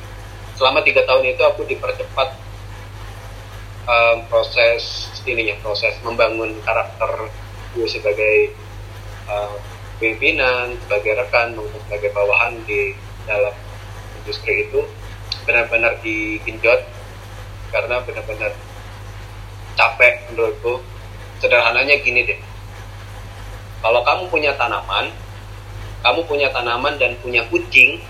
selama 0.56 0.86
tiga 0.86 1.02
tahun 1.10 1.26
itu 1.26 1.42
aku 1.42 1.66
dipercepat 1.66 2.38
um, 3.90 4.18
proses 4.30 5.10
ininya 5.26 5.58
proses 5.66 5.98
membangun 6.06 6.54
karakter 6.62 7.30
gue 7.74 7.88
sebagai 7.90 8.54
uh, 9.26 9.58
pimpinan 9.98 10.78
sebagai 10.86 11.18
rekan 11.26 11.58
maupun 11.58 11.82
sebagai 11.90 12.14
bawahan 12.14 12.58
di 12.66 12.94
dalam 13.26 13.54
industri 14.22 14.70
itu 14.70 14.86
benar-benar 15.46 15.98
digenjot 16.06 16.86
karena 17.74 18.02
benar-benar 18.06 18.54
capek 19.78 20.28
menurutku. 20.32 20.84
Sederhananya 21.42 21.98
gini 22.02 22.26
deh. 22.26 22.40
Kalau 23.82 24.06
kamu 24.06 24.30
punya 24.30 24.54
tanaman 24.56 25.10
kamu 26.02 26.26
punya 26.26 26.50
tanaman 26.50 26.98
dan 26.98 27.14
punya 27.22 27.46
kucing 27.54 28.02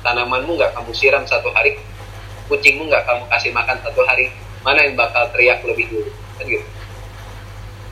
tanamanmu 0.00 0.56
nggak 0.56 0.72
kamu 0.72 0.90
siram 0.96 1.24
satu 1.28 1.52
hari 1.52 1.76
kucingmu 2.48 2.88
nggak 2.88 3.04
kamu 3.04 3.28
kasih 3.28 3.52
makan 3.52 3.76
satu 3.84 4.00
hari 4.08 4.32
mana 4.64 4.80
yang 4.84 4.96
bakal 4.98 5.28
teriak 5.36 5.62
lebih 5.62 5.86
dulu? 5.92 6.10
Kan 6.40 6.44
gitu. 6.48 6.66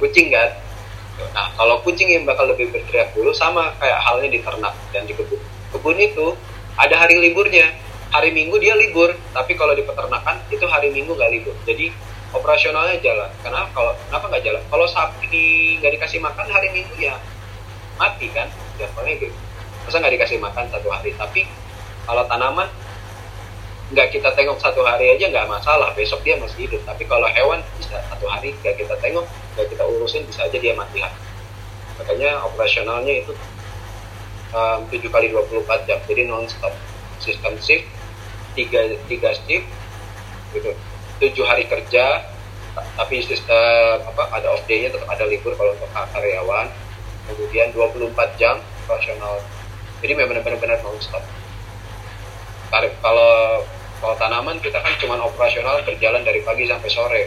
Kucing 0.02 0.32
kan? 0.32 0.50
Nah 1.32 1.52
kalau 1.54 1.80
kucing 1.84 2.08
yang 2.08 2.24
bakal 2.24 2.48
lebih 2.48 2.72
berteriak 2.72 3.12
dulu 3.12 3.30
sama 3.36 3.76
kayak 3.76 4.00
halnya 4.02 4.28
di 4.32 4.40
ternak 4.40 4.74
dan 4.90 5.04
di 5.04 5.12
kebun. 5.12 5.40
Kebun 5.72 5.96
itu 6.00 6.26
ada 6.80 6.96
hari 6.96 7.20
liburnya. 7.20 7.70
Hari 8.06 8.32
minggu 8.32 8.56
dia 8.56 8.72
libur 8.72 9.12
tapi 9.36 9.52
kalau 9.54 9.76
di 9.76 9.84
peternakan 9.84 10.40
itu 10.48 10.64
hari 10.64 10.88
minggu 10.90 11.12
nggak 11.12 11.30
libur. 11.36 11.54
Jadi 11.68 11.92
operasionalnya 12.36 13.00
jalan. 13.00 13.30
Kenapa 13.40 13.68
kalau 13.72 13.92
kenapa 14.08 14.24
nggak 14.28 14.44
jalan? 14.44 14.62
Kalau 14.68 14.86
sapi 14.86 15.80
nggak 15.80 15.92
dikasih 15.96 16.20
makan 16.20 16.46
hari 16.52 16.68
minggu 16.70 16.94
ya 17.00 17.16
mati 17.96 18.28
kan? 18.30 18.48
Ya 18.76 18.86
gitu. 18.92 19.32
Masa 19.88 19.96
nggak 20.02 20.14
dikasih 20.20 20.38
makan 20.38 20.64
satu 20.68 20.88
hari? 20.92 21.16
Tapi 21.16 21.48
kalau 22.04 22.22
tanaman 22.28 22.68
nggak 23.86 24.08
kita 24.10 24.34
tengok 24.34 24.58
satu 24.60 24.84
hari 24.84 25.16
aja 25.16 25.32
nggak 25.32 25.48
masalah. 25.48 25.96
Besok 25.96 26.20
dia 26.22 26.36
masih 26.36 26.68
hidup. 26.68 26.84
Tapi 26.84 27.08
kalau 27.08 27.26
hewan 27.32 27.64
bisa 27.80 27.96
satu 28.12 28.28
hari 28.28 28.52
nggak 28.60 28.76
kita 28.76 28.94
tengok 29.00 29.24
nggak 29.56 29.66
kita 29.72 29.84
urusin 29.88 30.22
bisa 30.28 30.44
aja 30.44 30.58
dia 30.60 30.76
mati. 30.76 31.00
Makanya 31.96 32.44
operasionalnya 32.44 33.24
itu 33.24 33.32
um, 34.52 34.84
7 34.92 35.00
kali 35.08 35.32
24 35.32 35.88
jam. 35.88 35.98
Jadi 36.04 36.22
non 36.28 36.44
stop 36.44 36.76
sistem 37.16 37.56
shift 37.56 37.88
tiga 38.56 38.96
tiga 39.08 39.36
shift 39.36 39.68
gitu 40.56 40.72
tujuh 41.20 41.44
hari 41.48 41.64
kerja 41.68 42.22
tapi 42.76 43.24
sistem 43.24 44.04
apa 44.04 44.28
ada 44.36 44.52
off 44.52 44.60
day-nya 44.68 44.92
tetap 44.92 45.08
ada 45.08 45.24
libur 45.24 45.56
kalau 45.56 45.72
untuk 45.72 45.88
karyawan. 45.92 46.68
Kemudian 47.26 47.74
24 47.74 48.38
jam 48.38 48.60
operasional. 48.86 49.42
Jadi 50.04 50.12
memang 50.14 50.44
benar-benar 50.44 50.78
non 50.84 50.94
stop 51.02 51.24
tarif 52.68 52.94
kalau 53.00 53.62
kalau 53.96 54.14
tanaman 54.20 54.60
kita 54.60 54.76
kan 54.82 54.92
cuma 55.00 55.16
operasional 55.24 55.80
berjalan 55.82 56.20
dari 56.20 56.44
pagi 56.44 56.68
sampai 56.68 56.90
sore. 56.92 57.22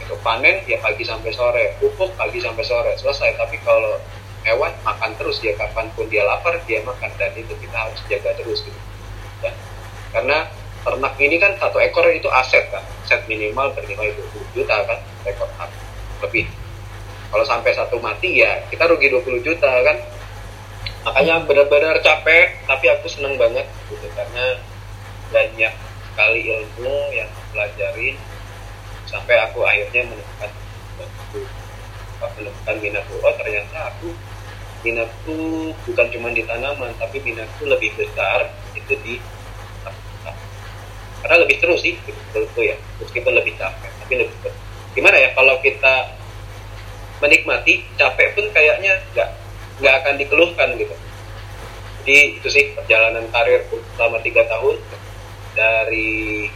Itu 0.00 0.16
panen 0.24 0.64
ya 0.64 0.80
pagi 0.80 1.04
sampai 1.04 1.30
sore. 1.36 1.76
Pupuk 1.76 2.16
pagi 2.16 2.40
sampai 2.40 2.64
sore. 2.64 2.96
Selesai. 2.96 3.36
Tapi 3.36 3.60
kalau 3.60 4.00
hewan 4.48 4.72
makan 4.80 5.12
terus. 5.20 5.44
Dia 5.44 5.52
kapan 5.60 5.92
pun 5.92 6.08
dia 6.08 6.24
lapar 6.24 6.56
dia 6.64 6.80
makan. 6.80 7.12
Dan 7.20 7.36
itu 7.36 7.52
kita 7.60 7.76
harus 7.76 8.00
jaga 8.08 8.32
terus 8.40 8.64
gitu. 8.64 8.80
Ya. 9.40 9.52
karena 10.12 10.52
ternak 10.80 11.14
ini 11.20 11.36
kan 11.36 11.52
satu 11.60 11.76
ekor 11.80 12.08
itu 12.08 12.28
aset 12.32 12.68
kan? 12.72 12.84
Aset 13.04 13.24
minimal 13.28 13.72
bernilai 13.76 14.16
20 14.16 14.56
juta 14.56 14.76
kan? 14.88 14.98
Ekor 15.28 15.48
lebih. 16.24 16.46
Kalau 17.30 17.44
sampai 17.46 17.70
satu 17.76 18.02
mati 18.02 18.42
ya 18.42 18.64
kita 18.68 18.88
rugi 18.90 19.12
20 19.12 19.44
juta 19.44 19.70
kan? 19.84 19.96
Makanya 21.06 21.44
benar-benar 21.48 22.00
capek 22.04 22.64
tapi 22.68 22.86
aku 22.92 23.06
seneng 23.08 23.36
banget 23.36 23.64
gitu. 23.88 24.06
Karena 24.12 24.56
banyak 25.30 25.72
sekali 26.10 26.40
ilmu 26.50 26.96
yang 27.14 27.30
pelajarin 27.54 28.18
sampai 29.06 29.36
aku 29.46 29.62
akhirnya 29.64 30.06
menemukan 30.06 30.50
menemukan 32.20 32.76
minatku. 32.82 33.16
Oh 33.24 33.34
ternyata 33.38 33.94
aku 33.94 34.12
minatku 34.80 35.38
bukan 35.88 36.06
cuma 36.12 36.28
di 36.32 36.42
tanaman 36.44 36.92
tapi 36.96 37.20
minatku 37.20 37.68
lebih 37.68 37.92
besar 37.96 38.48
itu 38.76 38.96
di 39.04 39.14
lebih 41.40 41.56
seru 41.58 41.74
sih 41.80 41.96
menurutku 42.04 42.60
ya 42.62 42.76
meskipun 43.00 43.32
lebih 43.34 43.56
capek 43.56 43.90
tapi 44.04 44.14
lebih 44.20 44.34
seru. 44.44 44.56
Gimana 44.94 45.16
ya 45.16 45.30
kalau 45.32 45.56
kita 45.64 46.18
menikmati 47.20 47.84
capek 47.96 48.36
pun 48.36 48.46
kayaknya 48.52 49.00
nggak 49.12 49.28
nggak 49.80 49.94
akan 50.04 50.14
dikeluhkan 50.20 50.68
gitu. 50.76 50.94
Jadi 52.00 52.40
itu 52.40 52.48
sih 52.48 52.64
perjalanan 52.72 53.28
karir 53.28 53.64
selama 53.96 54.18
tiga 54.24 54.48
tahun 54.48 54.76
dari 55.52 56.48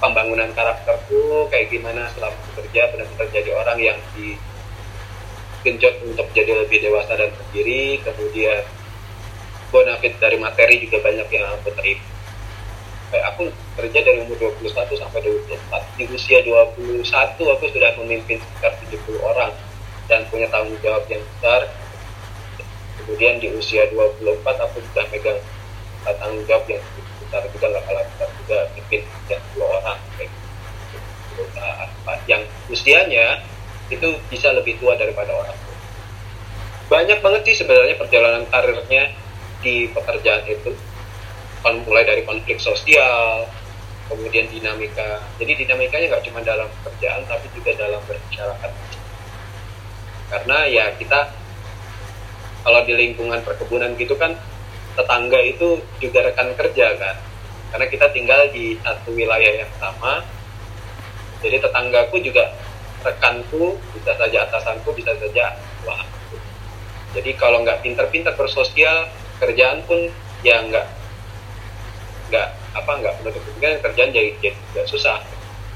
pembangunan 0.00 0.48
karakterku 0.56 1.52
kayak 1.52 1.68
gimana 1.68 2.08
selama 2.16 2.34
bekerja 2.50 2.88
benar-benar 2.88 3.28
jadi 3.28 3.50
orang 3.52 3.78
yang 3.78 3.98
digenjot 4.16 5.94
untuk 6.08 6.26
jadi 6.32 6.56
lebih 6.64 6.80
dewasa 6.80 7.20
dan 7.20 7.28
sendiri 7.36 8.00
kemudian 8.00 8.64
bonafit 9.68 10.16
dari 10.16 10.40
materi 10.40 10.80
juga 10.82 11.04
banyak 11.04 11.28
yang 11.28 11.46
aku 11.52 11.70
terima 11.76 12.09
kayak 13.10 13.26
aku 13.34 13.50
kerja 13.74 13.98
dari 14.06 14.18
umur 14.22 14.38
21 14.38 14.70
sampai 14.94 15.20
24 15.26 15.98
di 15.98 16.04
usia 16.14 16.38
21 16.46 17.02
aku 17.36 17.64
sudah 17.70 17.90
memimpin 17.98 18.38
sekitar 18.38 18.72
70 18.86 19.18
orang 19.20 19.52
dan 20.06 20.26
punya 20.30 20.46
tanggung 20.50 20.78
jawab 20.82 21.06
yang 21.10 21.22
besar. 21.22 21.70
Kemudian 23.02 23.42
di 23.42 23.48
usia 23.54 23.90
24 23.90 24.46
aku 24.46 24.78
sudah 24.90 25.04
megang 25.10 25.38
tanggung 26.06 26.44
jawab 26.46 26.64
yang 26.70 26.82
besar 27.26 27.42
juga 27.50 27.66
nggak 27.70 27.84
kalah 27.86 28.04
besar 28.14 28.28
juga 28.42 28.58
memimpin 28.74 29.00
30 29.26 29.62
orang 29.62 29.98
gitu. 30.18 30.30
yang 32.26 32.42
usianya 32.70 33.42
itu 33.90 34.06
bisa 34.30 34.54
lebih 34.54 34.78
tua 34.78 34.94
daripada 34.94 35.34
orang 35.34 35.56
banyak 36.90 37.22
banget 37.22 37.42
sih 37.46 37.56
sebenarnya 37.62 37.94
perjalanan 38.02 38.44
karirnya 38.50 39.14
di 39.62 39.86
pekerjaan 39.94 40.42
itu 40.50 40.74
mulai 41.64 42.04
dari 42.08 42.22
konflik 42.24 42.58
sosial 42.58 43.46
kemudian 44.10 44.50
dinamika. 44.50 45.22
Jadi 45.38 45.64
dinamikanya 45.64 46.16
nggak 46.16 46.24
cuma 46.26 46.40
dalam 46.42 46.66
pekerjaan 46.80 47.22
tapi 47.28 47.46
juga 47.54 47.70
dalam 47.78 48.00
bermasyarakat. 48.04 48.72
Karena 50.30 50.58
ya 50.66 50.84
kita 50.98 51.20
kalau 52.60 52.80
di 52.84 52.92
lingkungan 52.92 53.40
perkebunan 53.40 53.96
gitu 53.96 54.14
kan 54.18 54.36
tetangga 54.98 55.40
itu 55.40 55.80
juga 56.02 56.26
rekan 56.26 56.52
kerja 56.58 56.86
kan. 56.98 57.16
Karena 57.70 57.86
kita 57.86 58.10
tinggal 58.10 58.50
di 58.50 58.74
satu 58.82 59.14
wilayah 59.14 59.62
yang 59.62 59.72
sama 59.78 60.26
jadi 61.40 61.56
tetanggaku 61.60 62.20
juga 62.20 62.52
rekanku 63.00 63.80
bisa 63.96 64.12
saja 64.16 64.44
atasanku 64.48 64.92
bisa 64.92 65.16
saja 65.16 65.56
wah 65.88 66.04
jadi 67.16 67.32
kalau 67.40 67.64
nggak 67.64 67.80
pinter-pinter 67.80 68.36
bersosial 68.36 69.08
kerjaan 69.40 69.80
pun 69.88 70.12
ya 70.44 70.60
nggak 70.68 70.84
nggak 72.30 72.48
apa 72.78 72.90
nggak 73.02 73.14
menutup 73.20 73.42
kemungkinan 73.42 73.82
kerjaan 73.82 74.10
jadi 74.14 74.30
jadi 74.38 74.86
susah. 74.86 75.18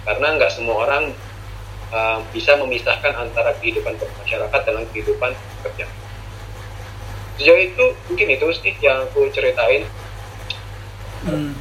Karena 0.07 0.38
nggak 0.38 0.51
semua 0.55 0.87
orang 0.87 1.11
uh, 1.90 2.23
bisa 2.31 2.55
memisahkan 2.57 3.12
antara 3.19 3.53
kehidupan 3.59 3.99
masyarakat 3.99 4.61
dengan 4.62 4.85
kehidupan 4.95 5.35
kerja 5.67 5.87
sejauh 7.38 7.61
itu 7.61 7.85
mungkin 8.11 8.29
itu 8.31 8.47
sih 8.62 8.75
yang 8.79 9.07
aku 9.11 9.27
ceritain. 9.35 9.87
Hmm. 11.25 11.57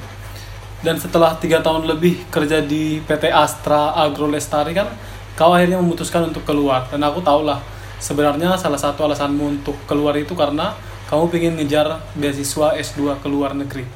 dan 0.84 1.00
setelah 1.00 1.40
tiga 1.40 1.64
tahun 1.64 1.88
lebih 1.88 2.28
kerja 2.28 2.60
di 2.60 3.00
PT 3.08 3.32
Astra 3.32 3.96
Agro 3.96 4.28
Lestari 4.28 4.76
kan 4.76 4.92
kau 5.40 5.56
akhirnya 5.56 5.80
memutuskan 5.80 6.28
untuk 6.28 6.44
keluar. 6.44 6.92
Dan 6.92 7.00
aku 7.00 7.24
tahu 7.24 7.48
lah 7.48 7.64
sebenarnya 8.04 8.60
salah 8.60 8.76
satu 8.76 9.08
alasanmu 9.08 9.64
untuk 9.64 9.80
keluar 9.88 10.20
itu 10.20 10.36
karena 10.36 10.76
kamu 11.08 11.32
ingin 11.40 11.54
ngejar 11.64 12.04
beasiswa 12.20 12.76
S2 12.76 13.24
ke 13.24 13.28
luar 13.32 13.56
negeri 13.56 13.88